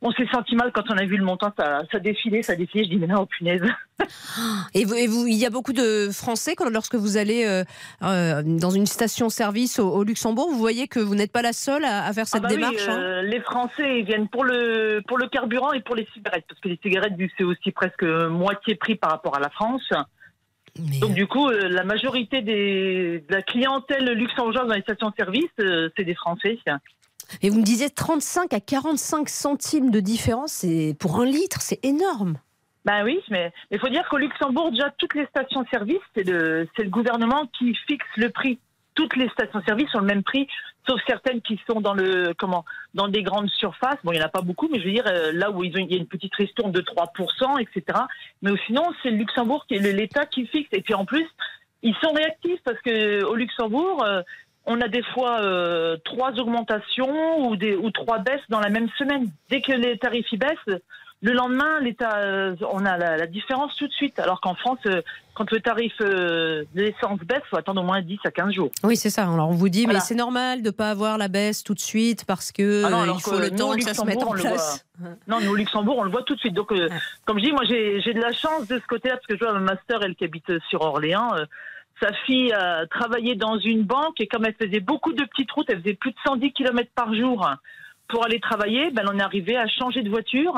on 0.00 0.12
s'est 0.12 0.28
senti 0.32 0.54
mal 0.54 0.70
quand 0.72 0.84
on 0.90 0.96
a 0.96 1.04
vu 1.04 1.16
le 1.16 1.24
montant, 1.24 1.52
ça, 1.58 1.82
ça 1.90 1.98
défilait, 1.98 2.42
ça 2.42 2.54
défilait. 2.54 2.84
Je 2.84 2.90
dis 2.90 2.96
mais 2.96 3.06
non, 3.08 3.22
oh, 3.22 3.26
punaise. 3.26 3.62
Et, 4.74 4.84
vous, 4.84 4.94
et 4.94 5.06
vous- 5.08 5.26
il 5.26 5.34
y 5.34 5.44
a 5.44 5.50
beaucoup 5.50 5.72
de 5.72 6.08
Français, 6.12 6.54
quand, 6.54 6.68
lorsque 6.70 6.94
vous 6.94 7.16
allez 7.16 7.44
euh, 7.44 7.64
euh, 8.02 8.42
dans 8.44 8.70
une 8.70 8.86
station-service 8.86 9.80
au, 9.80 9.88
au 9.90 10.04
Luxembourg, 10.04 10.50
vous 10.50 10.58
voyez 10.58 10.86
que 10.86 11.00
vous 11.00 11.16
n'êtes 11.16 11.32
pas 11.32 11.42
la 11.42 11.52
seule 11.52 11.84
à, 11.84 12.04
à 12.06 12.12
faire 12.12 12.28
cette 12.28 12.42
Ah 12.44 12.48
bah 12.48 12.54
oui, 12.54 12.56
démarche. 12.56 12.88
hein. 12.88 12.96
euh, 12.98 13.22
les 13.22 13.40
Français 13.40 14.02
viennent 14.02 14.28
pour 14.28 14.44
le 14.44 15.02
pour 15.08 15.18
le 15.18 15.26
carburant 15.28 15.72
et 15.72 15.80
pour 15.80 15.96
les 15.96 16.06
cigarettes 16.14 16.44
parce 16.48 16.60
que 16.60 16.68
les 16.68 16.78
cigarettes 16.80 17.14
c'est 17.36 17.44
aussi 17.44 17.72
presque 17.72 18.04
moitié 18.04 18.76
prix 18.76 18.94
par 18.94 19.10
rapport 19.10 19.34
à 19.36 19.40
la 19.40 19.50
France. 19.50 19.88
Mais, 20.78 21.00
Donc 21.00 21.14
du 21.14 21.26
coup 21.26 21.48
la 21.50 21.82
majorité 21.82 22.40
des 22.40 23.24
de 23.28 23.34
la 23.34 23.42
clientèle 23.42 24.04
luxembourgeoise 24.12 24.68
dans 24.68 24.74
les 24.74 24.82
stations-service 24.82 25.50
c'est 25.96 26.04
des 26.04 26.14
Français. 26.14 26.56
Et 27.42 27.50
vous 27.50 27.58
me 27.58 27.64
disiez 27.64 27.90
35 27.90 28.52
à 28.52 28.60
45 28.60 29.28
centimes 29.28 29.90
de 29.90 30.00
différence, 30.00 30.64
pour 30.98 31.20
un 31.20 31.26
litre, 31.26 31.60
c'est 31.60 31.84
énorme. 31.84 32.38
Ben 32.84 33.04
oui, 33.04 33.20
mais 33.28 33.52
il 33.70 33.78
faut 33.78 33.88
dire 33.88 34.08
qu'au 34.08 34.16
Luxembourg 34.16 34.70
déjà 34.70 34.90
toutes 34.96 35.14
les 35.14 35.26
stations-service 35.26 36.00
c'est 36.14 36.24
le 36.24 36.88
gouvernement 36.88 37.46
qui 37.58 37.74
fixe 37.86 38.06
le 38.16 38.30
prix. 38.30 38.58
Toutes 38.94 39.14
les 39.16 39.28
stations-service 39.28 39.94
ont 39.94 40.00
le 40.00 40.06
même 40.06 40.22
prix, 40.22 40.48
sauf 40.88 40.98
certaines 41.06 41.42
qui 41.42 41.60
sont 41.68 41.80
dans 41.80 41.92
le 41.92 42.32
comment 42.38 42.64
dans 42.94 43.08
des 43.08 43.22
grandes 43.22 43.50
surfaces. 43.50 43.98
Bon, 44.04 44.12
il 44.12 44.18
y 44.18 44.22
en 44.22 44.24
a 44.24 44.30
pas 44.30 44.40
beaucoup, 44.40 44.68
mais 44.72 44.80
je 44.80 44.86
veux 44.86 44.92
dire 44.92 45.06
euh, 45.06 45.32
là 45.32 45.50
où 45.50 45.62
ils 45.64 45.72
ont 45.76 45.84
il 45.84 45.92
y 45.92 45.94
a 45.94 45.98
une 45.98 46.06
petite 46.06 46.34
ristourne 46.34 46.72
de 46.72 46.80
3%, 46.80 47.60
etc. 47.60 47.98
Mais 48.42 48.52
sinon, 48.66 48.82
c'est 49.02 49.10
le 49.10 49.18
Luxembourg 49.18 49.66
qui 49.66 49.78
l'État 49.78 50.24
qui 50.24 50.46
fixe. 50.46 50.70
Et 50.72 50.80
puis 50.80 50.94
en 50.94 51.04
plus, 51.04 51.26
ils 51.82 51.94
sont 52.02 52.12
réactifs 52.12 52.60
parce 52.64 52.80
que 52.80 53.22
au 53.24 53.34
Luxembourg, 53.34 54.02
euh, 54.02 54.22
on 54.70 54.80
a 54.80 54.88
des 54.88 55.02
fois 55.14 55.40
euh, 55.40 55.96
trois 56.04 56.32
augmentations 56.38 57.48
ou 57.48 57.56
des 57.56 57.74
ou 57.74 57.90
trois 57.90 58.18
baisses 58.18 58.40
dans 58.48 58.60
la 58.60 58.68
même 58.68 58.88
semaine. 58.98 59.30
Dès 59.50 59.60
que 59.62 59.72
les 59.72 59.98
tarifs 59.98 60.30
y 60.30 60.36
baissent, 60.36 60.78
le 61.20 61.32
lendemain, 61.32 61.80
l'État, 61.80 62.16
euh, 62.18 62.54
on 62.70 62.84
a 62.84 62.96
la, 62.96 63.16
la 63.16 63.26
différence 63.26 63.74
tout 63.76 63.88
de 63.88 63.92
suite. 63.92 64.18
Alors 64.20 64.40
qu'en 64.40 64.54
France, 64.54 64.78
euh, 64.86 65.00
quand 65.34 65.50
le 65.50 65.60
tarif 65.60 65.92
de 66.00 66.66
l'essence 66.74 67.18
baisse, 67.20 67.42
faut 67.50 67.56
attendre 67.56 67.80
au 67.82 67.84
moins 67.84 68.02
10 68.02 68.18
à 68.24 68.30
15 68.30 68.52
jours. 68.52 68.70
Oui, 68.84 68.96
c'est 68.96 69.10
ça. 69.10 69.22
Alors 69.22 69.48
on 69.48 69.52
vous 69.52 69.68
dit, 69.68 69.84
Voilà. 69.84 69.98
mais 69.98 70.04
c'est 70.04 70.14
normal 70.14 70.62
de 70.62 70.66
ne 70.66 70.70
pas 70.70 70.90
avoir 70.90 71.16
la 71.18 71.28
baisse 71.28 71.64
tout 71.64 71.74
de 71.74 71.80
suite 71.80 72.24
parce 72.24 72.52
que 72.52 72.84
Ah 72.84 72.90
non, 72.90 73.00
alors 73.00 73.16
il 73.18 73.22
faut 73.22 73.30
que 73.32 73.36
le 73.42 73.50
nous, 73.50 73.56
temps 73.56 73.74
que 73.74 73.82
ça 73.82 73.94
se 73.94 74.04
mette 74.04 74.22
en 74.22 74.32
place. 74.32 74.84
Non, 75.26 75.40
nous, 75.40 75.50
au 75.52 75.56
Luxembourg, 75.56 75.96
on 75.98 76.04
le 76.04 76.10
voit 76.10 76.22
tout 76.24 76.34
de 76.34 76.40
suite. 76.40 76.54
Donc, 76.54 76.70
euh, 76.72 76.88
comme 77.24 77.38
je 77.38 77.44
dis, 77.44 77.52
moi, 77.52 77.62
j'ai 77.64 78.12
de 78.14 78.20
la 78.20 78.32
chance 78.32 78.68
de 78.68 78.78
ce 78.78 78.86
côté-là, 78.86 79.14
parce 79.16 79.26
que 79.26 79.34
je 79.36 79.44
vois 79.44 79.58
ma 79.58 79.74
sœur, 79.88 80.02
elle 80.04 80.14
qui 80.14 80.24
habite 80.24 80.52
sur 80.68 80.82
Orléans, 80.82 81.30
sa 82.00 82.12
fille 82.26 82.52
a 82.52 82.86
travaillé 82.86 83.34
dans 83.34 83.58
une 83.58 83.82
banque, 83.82 84.20
et 84.20 84.26
comme 84.26 84.44
elle 84.44 84.54
faisait 84.54 84.80
beaucoup 84.80 85.12
de 85.12 85.24
petites 85.24 85.50
routes, 85.50 85.66
elle 85.68 85.80
faisait 85.82 85.94
plus 85.94 86.10
de 86.10 86.16
110 86.26 86.52
km 86.52 86.90
par 86.94 87.14
jour 87.14 87.48
pour 88.08 88.24
aller 88.24 88.40
travailler, 88.40 88.90
ben, 88.90 89.04
on 89.12 89.18
est 89.18 89.22
arrivé 89.22 89.56
à 89.56 89.66
changer 89.68 90.02
de 90.02 90.08
voiture 90.08 90.56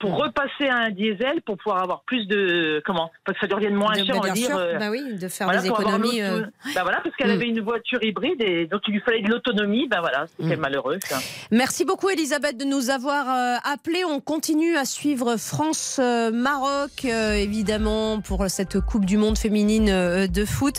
pour 0.00 0.16
repasser 0.16 0.68
à 0.68 0.76
un 0.76 0.90
diesel 0.90 1.42
pour 1.44 1.56
pouvoir 1.56 1.82
avoir 1.82 2.02
plus 2.02 2.26
de 2.26 2.82
comment 2.86 3.10
parce 3.24 3.38
que 3.38 3.46
ça 3.46 3.54
devienne 3.54 3.74
moins 3.74 3.92
De- 3.92 4.04
cher 4.04 4.14
bah, 4.14 4.20
on 4.22 4.26
va 4.26 4.30
dire 4.32 4.56
euh, 4.56 4.78
bah 4.78 4.90
oui, 4.90 5.02
de 5.16 5.28
faire 5.28 5.46
voilà, 5.46 5.62
des 5.62 5.68
économies. 5.68 6.22
euh, 6.22 6.42
bah 6.74 6.82
voilà 6.82 7.00
parce 7.02 7.14
qu'elle 7.16 7.28
Mm. 7.28 7.32
avait 7.32 7.48
une 7.48 7.60
voiture 7.60 8.02
hybride 8.02 8.40
et 8.40 8.66
donc 8.66 8.82
il 8.88 8.94
lui 8.94 9.00
fallait 9.00 9.22
de 9.22 9.28
l'autonomie 9.30 9.88
ben 9.88 10.00
voilà 10.00 10.26
c'était 10.38 10.56
Mm. 10.56 10.60
malheureux 10.60 10.98
ça. 11.04 11.18
Merci 11.50 11.84
beaucoup 11.84 12.08
Elisabeth 12.08 12.56
de 12.56 12.64
nous 12.64 12.90
avoir 12.90 13.28
euh, 13.28 13.56
appelés. 13.64 14.04
On 14.04 14.20
continue 14.20 14.76
à 14.76 14.84
suivre 14.84 15.36
France-Maroc, 15.36 17.04
évidemment, 17.04 18.20
pour 18.20 18.44
cette 18.48 18.80
Coupe 18.80 19.04
du 19.04 19.16
Monde 19.16 19.36
féminine 19.38 20.26
de 20.26 20.44
foot. 20.44 20.76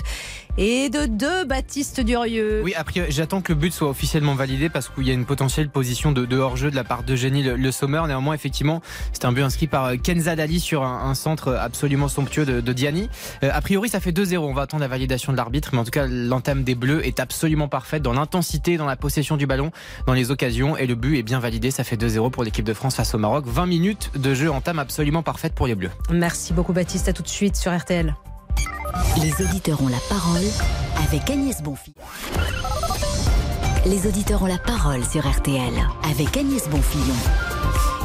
Et 0.62 0.90
de 0.90 1.06
deux, 1.06 1.46
Baptiste 1.46 2.02
Durieux. 2.02 2.60
Oui, 2.66 2.74
après, 2.76 3.10
j'attends 3.10 3.40
que 3.40 3.54
le 3.54 3.60
but 3.60 3.72
soit 3.72 3.88
officiellement 3.88 4.36
validé 4.36 4.68
parce 4.68 4.90
qu'il 4.90 5.08
y 5.08 5.10
a 5.10 5.14
une 5.14 5.24
potentielle 5.24 5.70
position 5.70 6.12
de, 6.12 6.26
de 6.26 6.38
hors-jeu 6.38 6.70
de 6.70 6.76
la 6.76 6.84
part 6.84 7.04
d'Eugénie 7.04 7.44
Le, 7.44 7.56
le 7.56 7.72
Sommer. 7.72 8.02
Néanmoins, 8.08 8.34
effectivement, 8.34 8.82
c'est 9.14 9.24
un 9.24 9.32
but 9.32 9.42
inscrit 9.42 9.68
par 9.68 9.86
euh, 9.86 9.96
Kenza 9.96 10.36
Dali 10.36 10.60
sur 10.60 10.84
un, 10.84 11.10
un 11.10 11.14
centre 11.14 11.54
absolument 11.54 12.10
somptueux 12.10 12.46
de, 12.46 12.60
de 12.60 12.74
Diani. 12.74 13.10
Euh, 13.42 13.52
a 13.54 13.62
priori, 13.62 13.88
ça 13.88 14.02
fait 14.02 14.12
2-0. 14.12 14.40
On 14.40 14.54
va 14.54 14.64
attendre 14.64 14.82
la 14.82 14.90
validation 14.90 15.32
de 15.32 15.38
l'arbitre, 15.38 15.70
mais 15.72 15.80
en 15.80 15.86
tout 15.86 15.92
cas, 15.92 16.08
l'entame 16.08 16.66
des 16.66 16.76
Bleus 16.76 17.08
est 17.08 17.22
absolument 17.22 17.70
parfaite 17.70 18.04
dans 18.04 18.12
l'intensité, 18.12 18.76
dans 18.76 18.86
la 18.86 18.98
possession 18.98 19.38
du 19.38 19.48
ballon, 19.48 19.72
dans 20.08 20.14
les 20.14 20.30
occasions. 20.30 20.76
Et 20.76 20.88
le 20.88 20.96
but 20.96 21.20
est 21.20 21.24
bien 21.24 21.40
validé. 21.40 21.72
Ça 21.72 21.86
fait 21.86 21.96
2-0 21.96 22.32
pour 22.32 22.44
l'équipe 22.44 22.66
de 22.66 22.74
France 22.74 22.98
face 22.98 23.16
au 23.16 23.18
Maroc. 23.18 23.46
20 23.48 23.66
minutes 23.66 24.12
de 24.18 24.34
jeu 24.34 24.52
entame 24.52 24.80
absolument 24.80 25.24
parfaite 25.24 25.54
pour 25.54 25.68
les 25.68 25.76
Bleus. 25.76 25.92
Merci 26.12 26.52
beaucoup 26.52 26.74
Baptiste. 26.74 27.08
À 27.08 27.14
tout 27.14 27.24
de 27.24 27.30
suite 27.30 27.56
sur 27.56 27.74
RTL. 27.74 28.14
Les 29.22 29.46
auditeurs 29.46 29.82
ont 29.82 29.88
la 29.88 30.00
parole 30.10 30.46
avec 31.08 31.30
Agnès 31.30 31.62
Bonfils. 31.62 31.94
Les 33.86 34.08
auditeurs 34.08 34.42
ont 34.44 34.48
la 34.48 34.58
parole 34.58 35.04
sur 35.06 35.28
RTL 35.30 35.74
avec 36.10 36.36
Agnès 36.38 36.68
Bonfillon. 36.70 37.16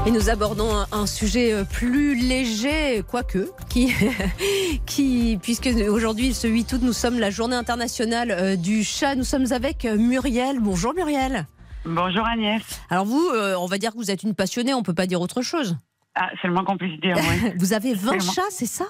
Et 0.07 0.11
nous 0.11 0.28
abordons 0.28 0.74
un, 0.74 0.87
un 0.92 1.07
sujet 1.07 1.52
euh, 1.52 1.64
plus 1.64 2.14
léger, 2.14 3.02
quoique, 3.09 3.50
qui, 3.70 3.92
qui, 4.87 5.38
puisque 5.42 5.70
aujourd'hui, 5.88 6.35
ce 6.35 6.46
8 6.46 6.72
août, 6.74 6.80
nous 6.83 6.92
sommes 6.92 7.18
la 7.18 7.30
journée 7.30 7.57
internationale 7.57 8.30
euh, 8.30 8.57
du 8.57 8.85
chat. 8.85 9.14
Nous 9.14 9.24
sommes 9.24 9.50
avec 9.52 9.85
euh, 9.85 9.96
Muriel. 9.96 10.61
Bonjour 10.61 10.92
Muriel. 10.94 11.46
Bonjour 11.87 12.26
Agnès. 12.26 12.62
Alors 12.90 13.07
vous, 13.07 13.28
euh, 13.35 13.54
on 13.59 13.66
va 13.66 13.78
dire 13.78 13.92
que 13.92 13.96
vous 13.96 14.11
êtes 14.11 14.22
une 14.22 14.35
passionnée, 14.35 14.74
on 14.74 14.83
peut 14.83 14.94
pas 14.94 15.07
dire 15.07 15.20
autre 15.20 15.42
chose. 15.42 15.76
Ah, 16.14 16.28
c'est 16.40 16.48
le 16.48 16.54
moins 16.54 16.64
qu'on 16.64 16.76
puisse 16.76 17.00
dire, 17.00 17.16
oui. 17.16 17.52
Vous 17.59 17.72
avez 17.72 17.92
20 17.92 18.11
Tellement. 18.18 18.33
chats, 18.33 18.42
c'est 18.50 18.66
ça? 18.66 18.85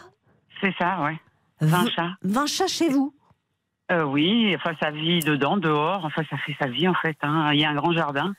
C'est 0.60 0.74
ça, 0.78 0.98
oui. 1.04 1.12
20 1.64 1.84
V- 1.84 1.90
chats. 1.94 2.10
20 2.22 2.46
chats 2.46 2.66
chez 2.66 2.88
vous 2.88 3.14
Euh, 3.92 4.02
oui, 4.04 4.54
enfin, 4.56 4.72
ça 4.80 4.90
vit 4.90 5.20
dedans, 5.20 5.56
dehors. 5.56 6.04
Enfin, 6.04 6.22
ça 6.30 6.36
fait 6.38 6.56
sa 6.58 6.68
vie, 6.68 6.88
en 6.88 6.94
fait. 6.94 7.16
hein. 7.22 7.50
Il 7.52 7.60
y 7.60 7.64
a 7.64 7.70
un 7.70 7.74
grand 7.74 7.92
jardin. 7.92 8.34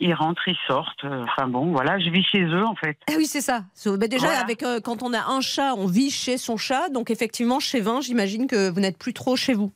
Ils 0.00 0.14
rentrent, 0.14 0.46
ils 0.48 0.56
sortent. 0.66 1.04
euh, 1.04 1.24
Enfin, 1.24 1.46
bon, 1.46 1.70
voilà, 1.72 1.98
je 2.00 2.10
vis 2.10 2.24
chez 2.24 2.42
eux, 2.42 2.64
en 2.66 2.74
fait. 2.74 2.98
Ah 3.08 3.12
oui, 3.16 3.26
c'est 3.26 3.40
ça. 3.40 3.62
So- 3.74 3.96
bah 3.96 4.08
déjà, 4.08 4.26
Voilà. 4.26 4.40
avec 4.42 4.62
euh, 4.64 4.80
quand 4.80 5.02
on 5.02 5.12
a 5.14 5.24
un 5.30 5.40
chat, 5.40 5.74
on 5.76 5.86
vit 5.86 6.10
chez 6.10 6.38
son 6.38 6.56
chat. 6.56 6.88
Donc 6.88 7.10
effectivement, 7.10 7.60
chez 7.60 7.80
20, 7.80 8.00
j'imagine 8.00 8.46
que 8.48 8.68
vous 8.68 8.80
n'êtes 8.80 8.98
plus 8.98 9.12
trop 9.14 9.36
chez 9.36 9.54
vous. 9.54 9.72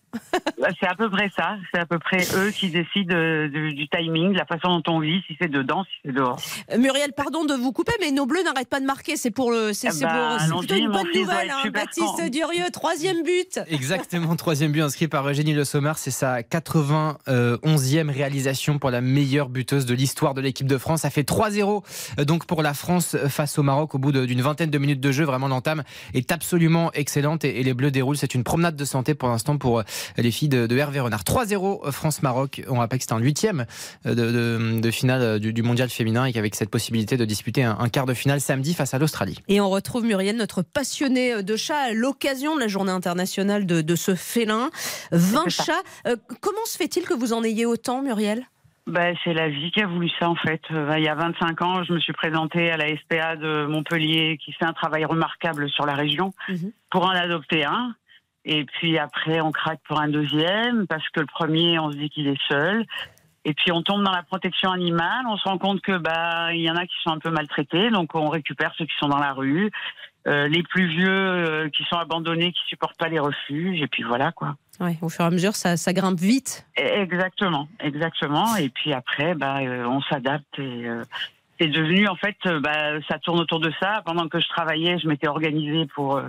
Bah, 0.61 0.68
c'est 0.81 0.87
à 0.87 0.94
peu 0.94 1.09
près 1.11 1.31
ça. 1.37 1.57
C'est 1.72 1.81
à 1.81 1.87
peu 1.87 1.98
près 1.98 2.24
eux 2.37 2.50
qui 2.50 2.68
décident 2.70 3.14
euh, 3.14 3.48
du, 3.48 3.74
du 3.74 3.88
timing, 3.88 4.33
de 4.33 4.38
la 4.38 4.44
façon 4.46 4.79
dont 4.81 4.92
on 4.94 5.00
vit, 5.00 5.20
si 5.26 5.37
c'est 5.40 5.48
dedans, 5.50 5.85
si 5.85 5.90
c'est 6.05 6.12
dehors. 6.12 6.40
Euh, 6.72 6.79
Muriel, 6.79 7.12
pardon 7.16 7.44
de 7.44 7.55
vous 7.55 7.72
couper, 7.72 7.92
mais 8.00 8.11
nos 8.11 8.26
bleus 8.26 8.42
n'arrêtent 8.42 8.68
pas 8.68 8.81
de 8.81 8.87
marquer. 8.87 9.16
C'est 9.16 9.31
pour 9.31 9.50
le, 9.50 9.72
c'est 9.72 9.88
Ah 9.88 9.92
c'est 9.92 10.05
bah, 10.05 10.29
pour- 10.31 10.38
c'est 10.40 10.44
allons-y, 10.46 10.66
plutôt 10.66 10.74
une 10.76 10.90
bonne 10.92 11.07
nouvelle. 11.14 11.50
hein. 11.50 11.70
Baptiste. 11.70 12.31
Durieux, 12.31 12.70
troisième 12.72 13.22
but. 13.22 13.61
Exactement, 13.68 14.35
troisième 14.37 14.72
but 14.72 14.81
inscrit 14.83 15.09
par 15.09 15.29
Eugénie 15.29 15.55
Le 15.55 15.64
Sommer. 15.64 15.92
C'est 15.96 16.11
sa 16.11 16.42
91e 17.26 18.11
réalisation 18.11 18.79
pour 18.79 18.90
la 18.90 19.00
meilleure 19.00 19.48
buteuse 19.48 19.87
de 19.87 19.94
l'histoire 19.94 20.35
de 20.35 20.40
l'équipe 20.40 20.66
de 20.66 20.79
France. 20.79 21.00
Ça 21.02 21.11
fait 21.11 21.29
3-0 21.29 21.83
euh, 22.18 22.24
donc 22.24 22.46
pour 22.46 22.62
la 22.62 22.74
France 22.74 23.16
face 23.29 23.59
au 23.59 23.62
Maroc 23.62 23.94
au 23.94 23.98
bout 23.98 24.12
d'une 24.12 24.40
vingtaine 24.40 24.70
de 24.70 24.79
minutes 24.79 25.00
de 25.00 25.12
jeu. 25.12 25.24
Vraiment, 25.24 25.48
l'entame 25.48 25.83
est 26.14 26.33
absolument 26.33 26.90
excellente 26.92 27.44
et, 27.44 27.61
et 27.61 27.62
les 27.62 27.74
Bleus 27.74 27.90
déroulent. 27.90 28.16
C'est 28.16 28.35
une 28.35 28.44
promenade 28.44 28.76
de 28.76 28.85
santé 28.85 29.14
pour 29.14 29.29
l'instant 29.29 29.59
pour 29.59 29.81
euh, 29.81 29.83
les 30.16 30.31
filles 30.31 30.49
de, 30.49 30.66
de 30.66 30.77
Hervé 30.77 31.01
Renard. 31.01 31.23
3-0 31.23 31.90
France-Maroc. 31.90 32.62
On 32.69 32.79
rappelle 32.79 32.99
que 32.99 33.05
c'était 33.05 33.14
un 33.14 33.19
huitième 33.19 33.66
euh, 34.07 34.14
de, 34.14 34.33
de- 34.77 34.81
de 34.81 34.90
finale 34.90 35.23
euh, 35.23 35.38
du, 35.38 35.53
du 35.53 35.62
mondial 35.62 35.88
féminin 35.88 36.25
et 36.27 36.33
qu'avec 36.33 36.55
cette 36.55 36.71
possibilité 36.71 37.16
de 37.16 37.25
disputer 37.25 37.64
un, 37.64 37.77
un 37.79 37.88
quart 37.88 38.07
de 38.07 38.14
finale 38.14 38.40
samedi 38.40 38.75
face 38.75 38.95
à 38.95 38.99
l'Australie. 38.99 39.38
Et 39.49 39.61
on 39.61 39.69
retrouve 39.71 40.05
Muriel, 40.05 40.37
notre 40.37 40.62
passionnée 40.62 41.42
de 41.42 41.57
chats, 41.57 41.79
à 41.79 41.92
l'occasion 41.92 42.55
de 42.55 42.61
la 42.61 42.69
journée 42.69 42.92
internationale 42.92 43.66
de, 43.66 43.81
de 43.83 43.95
ce 43.97 44.14
félin. 44.14 44.71
20 45.12 45.45
C'est 45.45 45.51
ça. 45.51 45.64
chats. 45.64 45.83
Euh, 46.11 46.16
comment 46.40 46.64
se 46.66 46.77
fait-il 46.77 47.05
que 47.05 47.14
vous 47.14 47.33
en 47.33 47.42
ayez 47.45 47.66
autant, 47.66 48.03
Muriel? 48.03 48.45
Bah, 48.87 49.07
c'est 49.25 49.35
la 49.35 49.49
vie 49.49 49.73
qui 49.73 49.81
a 49.81 49.87
voulu 49.88 50.09
ça 50.21 50.29
en 50.31 50.37
fait. 50.37 50.61
Euh, 50.71 50.87
bah, 50.87 50.99
il 51.01 51.05
y 51.05 51.09
a 51.09 51.14
25 51.16 51.61
ans, 51.62 51.83
je 51.83 51.92
me 51.92 51.99
suis 51.99 52.12
présentée 52.12 52.71
à 52.71 52.77
la 52.77 52.87
SPA 52.97 53.35
de 53.35 53.66
Montpellier 53.66 54.38
qui 54.45 54.53
fait 54.53 54.64
un 54.64 54.73
travail 54.73 55.05
remarquable 55.05 55.69
sur 55.71 55.87
la 55.87 55.95
région 55.95 56.33
Mhm. 56.49 56.71
pour 56.90 57.05
en 57.05 57.11
adopter 57.11 57.64
un. 57.64 57.95
Et 58.46 58.64
puis 58.64 58.96
après, 58.96 59.40
on 59.40 59.50
craque 59.50 59.80
pour 59.88 60.00
un 60.00 60.09
deuxième 60.09 60.87
parce 60.87 61.06
que 61.11 61.20
le 61.20 61.26
premier, 61.26 61.78
on 61.78 61.90
se 61.90 61.96
dit 61.96 62.09
qu'il 62.09 62.28
est 62.28 62.40
seul. 62.48 62.87
Et 63.44 63.54
puis 63.54 63.70
on 63.70 63.82
tombe 63.82 64.02
dans 64.02 64.12
la 64.12 64.22
protection 64.22 64.70
animale, 64.72 65.24
on 65.28 65.37
se 65.37 65.44
rend 65.48 65.59
compte 65.59 65.80
que 65.80 65.98
bah 65.98 66.52
il 66.52 66.62
y 66.62 66.70
en 66.70 66.74
a 66.74 66.85
qui 66.85 66.94
sont 67.04 67.11
un 67.11 67.18
peu 67.18 67.30
maltraités, 67.30 67.90
donc 67.90 68.14
on 68.14 68.28
récupère 68.28 68.72
ceux 68.76 68.87
qui 68.87 68.96
sont 68.98 69.09
dans 69.09 69.20
la 69.20 69.32
rue, 69.32 69.70
Euh, 70.26 70.48
les 70.48 70.64
plus 70.64 70.88
vieux 70.88 71.09
euh, 71.09 71.68
qui 71.70 71.85
sont 71.85 71.94
abandonnés, 71.94 72.50
qui 72.50 72.61
supportent 72.66 72.98
pas 72.98 73.09
les 73.09 73.20
refuges, 73.20 73.80
et 73.80 73.87
puis 73.87 74.02
voilà 74.02 74.32
quoi. 74.32 74.56
Ouais, 74.80 74.96
Au 75.00 75.09
fur 75.09 75.24
et 75.24 75.28
à 75.28 75.30
mesure, 75.30 75.54
ça, 75.54 75.76
ça 75.76 75.92
grimpe 75.92 76.18
vite. 76.18 76.66
Exactement, 76.74 77.68
exactement. 77.78 78.56
Et 78.56 78.68
puis 78.68 78.92
après, 78.92 79.37
bah, 79.37 79.59
euh, 79.61 79.85
on 79.85 80.00
s'adapte 80.02 80.59
et 80.59 80.88
c'est 81.61 81.68
devenu 81.68 82.09
en 82.09 82.16
fait, 82.16 82.37
bah, 82.61 83.00
ça 83.09 83.20
tourne 83.20 83.38
autour 83.38 83.61
de 83.61 83.72
ça. 83.78 84.02
Pendant 84.04 84.26
que 84.26 84.40
je 84.40 84.48
travaillais, 84.48 84.98
je 84.98 85.06
m'étais 85.06 85.28
organisée 85.28 85.87
pour. 85.94 86.20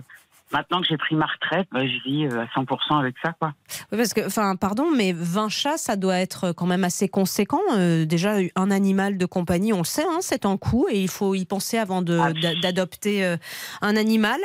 Euh, 0.53 0.57
maintenant 0.57 0.81
que 0.81 0.87
j'ai 0.87 0.97
pris 0.97 1.15
ma 1.15 1.25
retraite, 1.25 1.67
bah, 1.71 1.85
je 1.85 2.03
vis 2.09 2.25
euh, 2.27 2.41
à 2.41 2.45
100% 2.59 2.99
avec 2.99 3.15
ça, 3.23 3.33
quoi. 3.39 3.53
Oui, 3.91 3.97
parce 3.97 4.13
que, 4.13 4.25
enfin, 4.25 4.55
pardon, 4.55 4.85
mais 4.95 5.13
20 5.13 5.49
chats, 5.49 5.77
ça 5.77 5.95
doit 5.95 6.17
être 6.17 6.51
quand 6.53 6.65
même 6.65 6.83
assez 6.83 7.07
conséquent. 7.07 7.61
Euh, 7.75 8.05
déjà, 8.05 8.35
un 8.55 8.71
animal 8.71 9.17
de 9.17 9.25
compagnie, 9.25 9.73
on 9.73 9.79
le 9.79 9.83
sait, 9.83 10.05
hein, 10.05 10.19
c'est 10.21 10.45
un 10.45 10.57
coût 10.57 10.87
et 10.89 11.01
il 11.01 11.09
faut 11.09 11.35
y 11.35 11.45
penser 11.45 11.77
avant 11.77 12.01
de- 12.01 12.17
Ah, 12.21 12.33
d'a- 12.33 12.55
d'adopter 12.55 13.23
euh, 13.25 13.37
un 13.81 13.95
animal. 13.95 14.39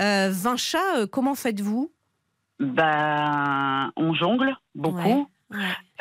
Euh, 0.00 0.30
20 0.32 0.56
chats, 0.56 0.78
euh, 0.98 1.06
comment 1.06 1.34
faites-vous? 1.34 1.90
Ben, 2.60 3.92
on 3.96 4.14
jongle 4.14 4.56
beaucoup. 4.74 5.28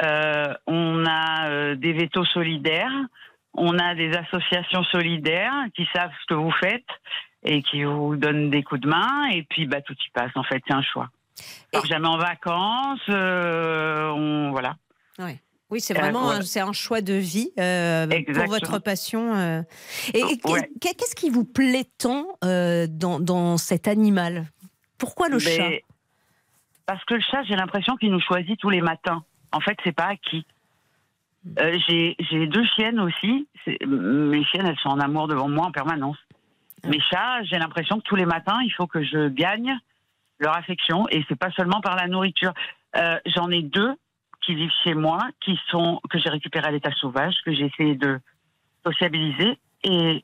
Euh, 0.01 0.53
on 0.67 1.05
a 1.05 1.47
euh, 1.49 1.75
des 1.75 1.93
vétos 1.93 2.25
solidaires. 2.25 2.91
On 3.53 3.77
a 3.77 3.95
des 3.95 4.11
associations 4.13 4.83
solidaires 4.85 5.53
qui 5.75 5.87
savent 5.95 6.11
ce 6.21 6.25
que 6.27 6.33
vous 6.33 6.51
faites 6.59 6.85
et 7.45 7.61
qui 7.63 7.83
vous 7.83 8.15
donnent 8.15 8.49
des 8.49 8.63
coups 8.63 8.81
de 8.81 8.87
main. 8.87 9.27
Et 9.31 9.43
puis, 9.43 9.65
bah, 9.67 9.81
tout 9.81 9.93
y 9.93 10.09
passe. 10.11 10.31
En 10.35 10.43
fait, 10.43 10.61
c'est 10.67 10.73
un 10.73 10.81
choix. 10.81 11.09
Part 11.71 11.85
jamais 11.85 12.07
en 12.07 12.17
vacances. 12.17 12.99
euh, 13.09 14.09
on, 14.09 14.51
voilà. 14.51 14.75
Ouais. 15.19 15.39
Oui, 15.71 15.81
c'est 15.81 15.97
Euh, 15.97 15.99
vraiment 16.01 16.29
ouais. 16.29 16.41
c'est 16.43 16.59
un 16.61 16.73
choix 16.73 17.01
de 17.01 17.13
vie 17.13 17.49
euh, 17.59 18.05
pour 18.33 18.45
votre 18.45 18.79
passion. 18.79 19.63
Et, 20.13 20.19
et 20.19 20.23
Ouais. 20.45 20.69
qu'est-ce 20.79 21.15
qui 21.15 21.29
vous 21.29 21.43
plaît 21.45 21.85
tant 21.97 22.25
dans, 22.41 23.19
dans 23.19 23.57
cet 23.57 23.87
animal? 23.87 24.45
Pourquoi 24.97 25.27
le 25.27 25.35
Mais- 25.37 25.41
chat? 25.57 25.69
Parce 26.85 27.03
que 27.05 27.15
le 27.15 27.21
chat, 27.21 27.41
j'ai 27.43 27.55
l'impression 27.55 27.95
qu'il 27.97 28.11
nous 28.11 28.19
choisit 28.21 28.59
tous 28.59 28.69
les 28.69 28.81
matins. 28.81 29.23
En 29.51 29.59
fait, 29.59 29.75
c'est 29.83 29.91
pas 29.91 30.05
acquis. 30.09 30.45
Euh, 31.59 31.77
j'ai 31.87 32.47
deux 32.47 32.63
chiennes 32.75 32.99
aussi. 32.99 33.47
Mes 33.87 34.43
chiennes, 34.45 34.67
elles 34.67 34.77
sont 34.83 34.89
en 34.89 34.99
amour 34.99 35.27
devant 35.27 35.49
moi 35.49 35.65
en 35.65 35.71
permanence. 35.71 36.17
Mes 36.83 36.99
chats, 36.99 37.43
j'ai 37.43 37.57
l'impression 37.57 37.97
que 37.99 38.03
tous 38.03 38.15
les 38.15 38.25
matins, 38.25 38.59
il 38.63 38.69
faut 38.71 38.85
que 38.87 39.03
je 39.03 39.27
gagne 39.29 39.77
leur 40.39 40.55
affection. 40.55 41.07
Et 41.09 41.23
c'est 41.27 41.37
pas 41.39 41.51
seulement 41.51 41.81
par 41.81 41.95
la 41.95 42.07
nourriture. 42.07 42.53
Euh, 42.95 43.17
J'en 43.25 43.49
ai 43.49 43.61
deux 43.63 43.95
qui 44.41 44.53
vivent 44.53 44.71
chez 44.83 44.93
moi, 44.93 45.27
qui 45.41 45.59
sont 45.69 45.99
que 46.09 46.19
j'ai 46.19 46.29
récupéré 46.29 46.67
à 46.67 46.71
l'état 46.71 46.91
sauvage, 46.91 47.33
que 47.43 47.51
j'ai 47.53 47.65
essayé 47.65 47.95
de 47.95 48.19
sociabiliser 48.85 49.57
et 49.83 50.23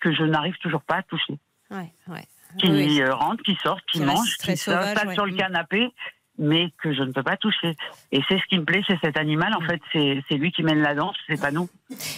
que 0.00 0.12
je 0.12 0.22
n'arrive 0.24 0.56
toujours 0.58 0.82
pas 0.82 0.96
à 0.96 1.02
toucher. 1.02 1.38
Ouais, 1.70 1.90
ouais. 2.08 2.26
Qui 2.58 2.68
Oui. 2.70 3.02
rentrent, 3.04 3.42
qui 3.42 3.56
sortent, 3.62 3.84
qui, 3.90 4.00
Qui 4.00 4.04
mangent, 4.04 4.36
qui 4.36 4.56
s'installent 4.58 5.08
ouais. 5.08 5.14
sur 5.14 5.24
le 5.24 5.32
canapé, 5.34 5.88
mais 6.42 6.66
que 6.82 6.92
je 6.92 7.02
ne 7.02 7.12
peux 7.12 7.22
pas 7.22 7.36
toucher. 7.38 7.76
Et 8.10 8.20
c'est 8.28 8.36
ce 8.38 8.44
qui 8.50 8.58
me 8.58 8.64
plaît 8.64 8.82
chez 8.86 8.98
cet 9.02 9.16
animal. 9.16 9.54
En 9.54 9.60
fait, 9.66 9.80
c'est 9.92 10.22
c'est 10.28 10.34
lui 10.34 10.52
qui 10.52 10.62
mène 10.62 10.80
la 10.82 10.94
danse, 10.94 11.16
c'est 11.28 11.40
pas 11.40 11.50
nous. 11.52 11.68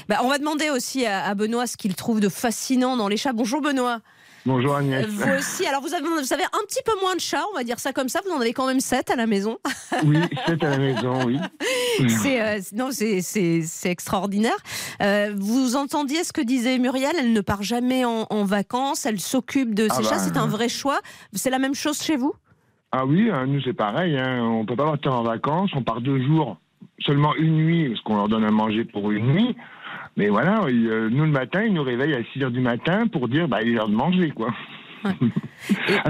Bah, 0.08 0.20
on 0.24 0.28
va 0.28 0.38
demander 0.38 0.70
aussi 0.70 1.06
à, 1.06 1.24
à 1.26 1.34
Benoît 1.34 1.66
ce 1.66 1.76
qu'il 1.76 1.94
trouve 1.94 2.20
de 2.20 2.28
fascinant 2.28 2.96
dans 2.96 3.06
les 3.08 3.16
chats. 3.16 3.32
Bonjour 3.32 3.60
Benoît. 3.60 4.00
Bonjour 4.46 4.74
Euh, 4.74 4.78
Agnès. 4.80 5.06
Vous 5.06 5.22
aussi. 5.38 5.66
Alors 5.66 5.80
vous 5.80 5.94
avez, 5.94 6.06
vous 6.06 6.32
avez 6.34 6.42
un 6.44 6.64
petit 6.68 6.82
peu 6.84 6.92
moins 7.00 7.14
de 7.14 7.20
chats, 7.20 7.42
on 7.52 7.56
va 7.56 7.64
dire 7.64 7.78
ça 7.80 7.94
comme 7.94 8.10
ça. 8.10 8.20
Vous 8.26 8.30
en 8.32 8.40
avez 8.40 8.52
quand 8.52 8.66
même 8.66 8.80
7 8.80 9.10
à 9.12 9.16
la 9.16 9.26
maison. 9.26 9.56
Oui, 10.04 10.18
c'est 10.46 10.62
à 10.62 10.68
la 10.70 10.78
maison, 10.78 11.24
oui. 11.24 11.38
C'est 12.08 12.42
euh, 12.42 12.60
non, 12.74 12.90
c'est- 12.90 13.22
c'est 13.22 13.62
c'est 13.64 13.90
extraordinaire. 13.90 14.56
Euh, 15.02 15.32
vous 15.36 15.76
entendiez 15.76 16.24
ce 16.24 16.32
que 16.34 16.42
disait 16.42 16.78
Muriel 16.78 17.14
Elle 17.18 17.32
ne 17.32 17.40
part 17.40 17.62
jamais 17.62 18.04
en, 18.04 18.26
en 18.28 18.44
vacances. 18.44 19.06
Elle 19.06 19.18
s'occupe 19.20 19.74
de 19.74 19.84
ses 19.88 19.94
Ah 19.98 20.02
chats. 20.02 20.10
bah, 20.16 20.22
C'est 20.24 20.36
un 20.36 20.46
vrai 20.46 20.68
choix. 20.68 21.00
C'est 21.32 21.50
la 21.50 21.58
même 21.58 21.74
chose 21.74 22.02
chez 22.02 22.16
vous? 22.16 22.34
Ah 22.96 23.04
oui, 23.06 23.28
hein, 23.28 23.46
nous 23.46 23.60
c'est 23.62 23.72
pareil, 23.72 24.16
hein, 24.16 24.40
on 24.44 24.64
peut 24.64 24.76
pas 24.76 24.84
partir 24.84 25.14
en 25.14 25.24
vacances, 25.24 25.70
on 25.74 25.82
part 25.82 26.00
deux 26.00 26.20
jours, 26.22 26.58
seulement 27.00 27.34
une 27.34 27.56
nuit, 27.56 27.88
parce 27.88 28.00
qu'on 28.02 28.14
leur 28.16 28.28
donne 28.28 28.44
à 28.44 28.52
manger 28.52 28.84
pour 28.84 29.10
une 29.10 29.26
nuit. 29.32 29.56
Mais 30.16 30.28
voilà, 30.28 30.60
ils, 30.68 30.86
euh, 30.88 31.08
nous 31.10 31.24
le 31.24 31.30
matin, 31.32 31.64
ils 31.64 31.74
nous 31.74 31.82
réveillent 31.82 32.14
à 32.14 32.22
6 32.32 32.44
heures 32.44 32.52
du 32.52 32.60
matin 32.60 33.08
pour 33.08 33.26
dire 33.26 33.48
bah 33.48 33.62
il 33.62 33.70
est 33.70 33.72
l'heure 33.72 33.88
de 33.88 33.96
manger, 33.96 34.30
quoi. 34.30 34.54
ah, 35.04 35.10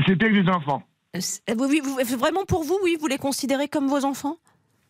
c'est 0.07 0.16
pire 0.16 0.29
que 0.29 0.42
des 0.42 0.51
enfants. 0.51 0.83
Euh, 1.16 1.20
oui, 1.59 1.66
oui, 1.70 1.81
vous- 1.83 2.16
Vraiment 2.18 2.44
pour 2.47 2.64
vous, 2.64 2.77
oui, 2.85 2.97
vous 3.01 3.07
les 3.07 3.16
considérez 3.16 3.68
comme 3.68 3.87
vos 3.87 4.05
enfants? 4.05 4.37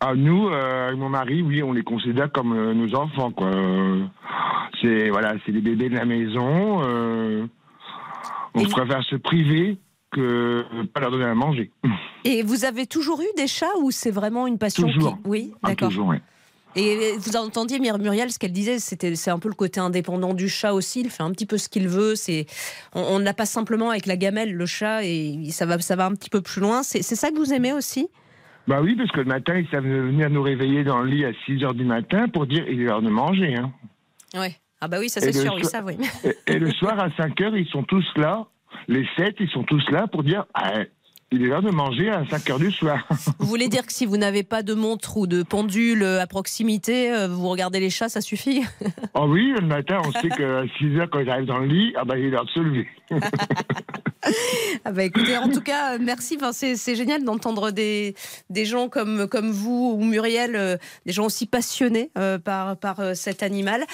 Ah, 0.01 0.15
nous, 0.17 0.49
euh, 0.49 0.89
avec 0.89 0.99
mon 0.99 1.09
mari, 1.11 1.43
oui, 1.43 1.63
on 1.63 1.73
les 1.73 1.85
considère 1.85 2.33
comme 2.33 2.53
euh, 2.55 2.75
nos 2.75 2.93
enfants, 2.97 3.31
quoi. 3.31 3.47
Euh, 3.55 4.05
C'est 4.83 5.11
voilà, 5.11 5.35
c'est 5.47 5.53
les 5.53 5.61
bébés 5.61 5.89
de 5.91 5.95
la 5.95 6.05
maison. 6.07 6.83
euh, 6.85 7.47
on 8.57 8.65
préfère 8.65 9.03
se 9.05 9.15
priver 9.17 9.79
que 10.15 10.65
pas 10.93 11.01
leur 11.01 11.11
donner 11.11 11.25
à 11.25 11.35
manger. 11.35 11.71
Et 12.25 12.43
vous 12.43 12.65
avez 12.65 12.87
toujours 12.87 13.21
eu 13.21 13.27
des 13.37 13.47
chats 13.47 13.77
ou 13.83 13.91
c'est 13.91 14.11
vraiment 14.11 14.47
une 14.47 14.59
passion 14.59 14.87
Toujours. 14.89 15.15
qui... 15.23 15.29
Oui, 15.29 15.53
Ah, 15.63 15.69
d'accord. 15.69 15.89
toujours, 15.89 16.07
ouais. 16.09 16.23
Et 16.77 17.13
vous 17.19 17.37
entendiez 17.37 17.79
Muriel, 17.79 18.33
ce 18.33 18.39
qu'elle 18.41 18.51
disait, 18.51 18.81
c'était 18.81 19.15
c'est 19.15 19.31
un 19.31 19.39
peu 19.39 19.49
le 19.49 19.55
côté 19.55 19.79
indépendant 19.79 20.35
du 20.35 20.49
chat 20.49 20.73
aussi. 20.75 21.03
Il 21.03 21.11
fait 21.11 21.23
un 21.23 21.31
petit 21.31 21.47
peu 21.47 21.57
ce 21.57 21.69
qu'il 21.69 21.87
veut. 21.89 22.17
C'est 22.17 22.47
on 22.95 23.21
n'a 23.21 23.33
pas 23.33 23.47
simplement 23.47 23.91
avec 23.91 24.07
la 24.07 24.17
gamelle 24.17 24.53
le 24.55 24.67
chat 24.67 25.05
et 25.05 25.39
ça 25.51 25.67
va 25.67 25.79
ça 25.79 25.95
va 25.95 26.07
un 26.07 26.15
petit 26.17 26.31
peu 26.31 26.41
plus 26.41 26.61
loin. 26.61 26.83
C'est 26.83 27.03
ça 27.03 27.31
que 27.31 27.37
vous 27.37 27.53
aimez 27.53 27.73
aussi? 27.73 28.09
Bah 28.67 28.81
oui, 28.83 28.97
parce 28.97 29.11
que 29.13 29.21
le 29.21 29.27
matin, 29.27 29.55
ils 29.57 29.69
savent 29.69 29.85
venir 29.87 30.29
nous 30.31 30.43
réveiller 30.43 30.83
dans 30.83 30.99
le 31.03 31.11
lit 31.11 31.25
à 31.25 31.33
6 31.47 31.63
heures 31.63 31.75
du 31.75 31.85
matin 31.85 32.27
pour 32.29 32.47
dire 32.47 32.65
il 32.69 32.81
est 32.81 32.85
l'heure 32.85 33.03
de 33.03 33.11
manger. 33.11 33.55
Hein. 33.55 33.71
Ouais. 34.35 34.57
Ah 34.81 34.89
bah 34.89 34.97
oui, 34.99 35.09
ça 35.09 35.21
c'est 35.21 35.33
sûr, 35.33 35.55
ils 35.57 35.65
so- 35.65 35.71
savent. 35.71 35.85
Oui. 35.87 35.97
Et, 36.25 36.55
et 36.55 36.59
le 36.59 36.73
soir, 36.73 36.99
à 36.99 37.09
5 37.17 37.41
heures, 37.43 37.57
ils 37.57 37.69
sont 37.69 37.85
tous 37.85 38.05
là. 38.17 38.47
Les 38.89 39.07
7, 39.17 39.37
ils 39.41 39.49
sont 39.51 39.65
tous 39.65 39.83
là 39.91 40.07
pour 40.07 40.23
dire 40.23 40.45
ah, 40.55 40.85
il 41.31 41.43
est 41.43 41.47
l'heure 41.47 41.63
de 41.63 41.71
manger 41.71 42.11
à 42.11 42.25
5 42.27 42.51
heures 42.51 42.59
du 42.59 42.71
soir. 42.71 43.07
Vous 43.39 43.47
voulez 43.47 43.69
dire 43.69 43.85
que 43.87 43.93
si 43.93 44.07
vous 44.07 44.17
n'avez 44.17 44.43
pas 44.43 44.63
de 44.63 44.75
montre 44.75 45.17
ou 45.17 45.27
de 45.27 45.43
pendule 45.43 46.05
à 46.05 46.27
proximité, 46.27 47.13
euh, 47.13 47.29
vous 47.29 47.49
regardez 47.49 47.81
les 47.81 47.91
chats, 47.91 48.09
ça 48.09 48.21
suffit 48.21 48.63
oh 49.15 49.27
oui, 49.29 49.53
le 49.59 49.67
matin, 49.67 50.01
on 50.05 50.13
sait 50.13 50.29
qu'à 50.37 50.63
6 50.79 50.99
heures, 50.99 51.11
quand 51.11 51.21
ils 51.21 51.31
arrivent 51.31 51.47
dans 51.47 51.59
le 51.59 51.67
lit, 51.67 51.93
ah 51.97 52.05
bah, 52.05 52.19
il 52.19 52.27
est 52.27 52.31
l'heure 52.31 52.45
de 52.45 52.51
se 52.51 52.61
lever. 52.61 52.89
Ah 54.85 54.93
bah 54.93 55.05
écoutez, 55.05 55.37
en 55.37 55.49
tout 55.49 55.61
cas, 55.61 55.95
euh, 55.95 55.99
merci. 56.01 56.37
Enfin, 56.41 56.53
c'est, 56.53 56.95
génial 56.95 57.25
d'entendre 57.25 57.71
des, 57.71 58.15
des 58.51 58.65
gens 58.65 58.89
comme, 58.89 59.27
comme 59.29 59.51
vous 59.51 59.97
ou 59.99 60.05
Muriel, 60.05 60.57
euh, 60.57 60.77
des 61.07 61.13
gens 61.13 61.27
aussi 61.27 61.47
passionnés 61.47 62.11
euh, 62.19 62.39
par, 62.39 62.77
par 62.77 63.01
cet 63.15 63.43
animal. 63.43 63.85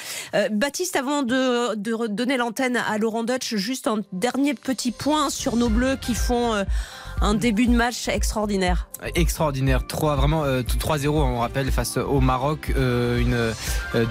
Baptiste, 0.50 0.96
avant 0.96 1.22
de, 1.22 1.74
de 1.74 1.92
redonner 1.92 2.36
l'antenne 2.36 2.76
à 2.76 2.98
Laurent 2.98 3.24
Dutch, 3.24 3.54
juste 3.54 3.86
un 3.86 4.00
dernier 4.12 4.54
petit 4.54 4.90
point 4.90 5.30
sur 5.30 5.56
nos 5.56 5.68
bleus 5.68 5.96
qui 6.00 6.14
font. 6.14 6.64
Euh, 7.22 7.26
un 7.26 7.34
début 7.34 7.66
de 7.66 7.74
match 7.74 8.08
extraordinaire. 8.08 8.88
Extraordinaire. 9.14 9.86
3, 9.86 10.16
vraiment, 10.16 10.44
3-0, 10.44 11.08
on 11.08 11.38
rappelle, 11.38 11.70
face 11.70 11.96
au 11.96 12.20
Maroc. 12.20 12.70
une 12.76 13.52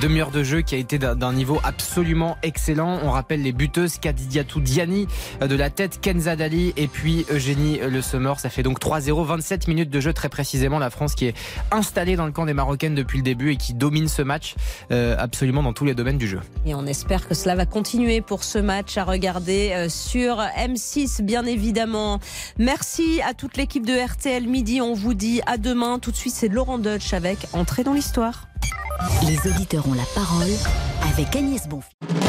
demi-heure 0.02 0.32
de 0.32 0.44
jeu 0.44 0.62
qui 0.62 0.76
a 0.76 0.78
été 0.78 0.98
d'un 0.98 1.34
niveau 1.34 1.60
absolument 1.64 2.38
excellent. 2.42 3.00
On 3.04 3.12
rappelle 3.12 3.44
les 3.44 3.52
buteuses 3.52 3.98
Kadidiatou 4.00 4.62
Diani 4.62 5.08
de 5.42 5.56
la 5.56 5.70
tête, 5.70 6.02
Kenza 6.02 6.36
Dali 6.36 6.74
et 6.76 6.88
puis 6.88 7.26
Eugénie 7.30 7.80
Le 7.88 8.02
Sommer. 8.02 8.34
Ça 8.38 8.50
fait 8.50 8.64
donc 8.64 8.80
3-0, 8.80 9.26
27 9.26 9.68
minutes 9.68 9.92
de 9.92 10.00
jeu 10.00 10.12
très 10.12 10.30
précisément. 10.30 10.80
La 10.80 10.90
France 10.90 11.14
qui 11.14 11.26
est 11.26 11.36
installée 11.72 12.16
dans 12.16 12.26
le 12.26 12.32
camp 12.32 12.46
des 12.46 12.54
Marocaines 12.54 12.96
depuis 12.96 13.20
le 13.20 13.24
début 13.24 13.52
et 13.52 13.58
qui 13.58 13.76
domine 13.76 14.08
ce 14.08 14.24
match 14.24 14.56
absolument 14.90 15.62
dans 15.62 15.74
tous 15.74 15.86
les 15.86 15.94
domaines 15.94 16.18
du 16.18 16.28
jeu. 16.28 16.40
Et 16.66 16.74
on 16.74 16.88
espère 16.88 17.28
que 17.28 17.36
cela 17.36 17.56
va 17.56 17.68
continuer 17.68 18.22
pour 18.22 18.44
ce 18.44 18.58
match 18.58 18.98
à 18.98 19.04
regarder 19.04 19.88
sur 19.90 20.38
M6, 20.58 21.22
bien 21.22 21.46
évidemment. 21.46 22.20
À 23.26 23.34
toute 23.34 23.56
l'équipe 23.56 23.86
de 23.86 23.94
RTL 23.94 24.46
Midi. 24.46 24.82
On 24.82 24.94
vous 24.94 25.14
dit 25.14 25.42
à 25.46 25.58
demain. 25.58 26.00
Tout 26.00 26.12
de 26.12 26.18
suite, 26.18 26.34
c'est 26.34 26.50
Laurent 26.50 26.78
Deutsch 26.78 27.14
avec 27.14 27.48
Entrée 27.54 27.86
dans 27.86 27.94
l'histoire. 27.94 28.50
Les 29.26 29.38
auditeurs 29.50 29.88
ont 29.88 29.94
la 29.94 30.04
parole 30.16 30.50
avec 31.10 31.34
Agnès 31.34 31.66
Bonfils. 31.70 32.29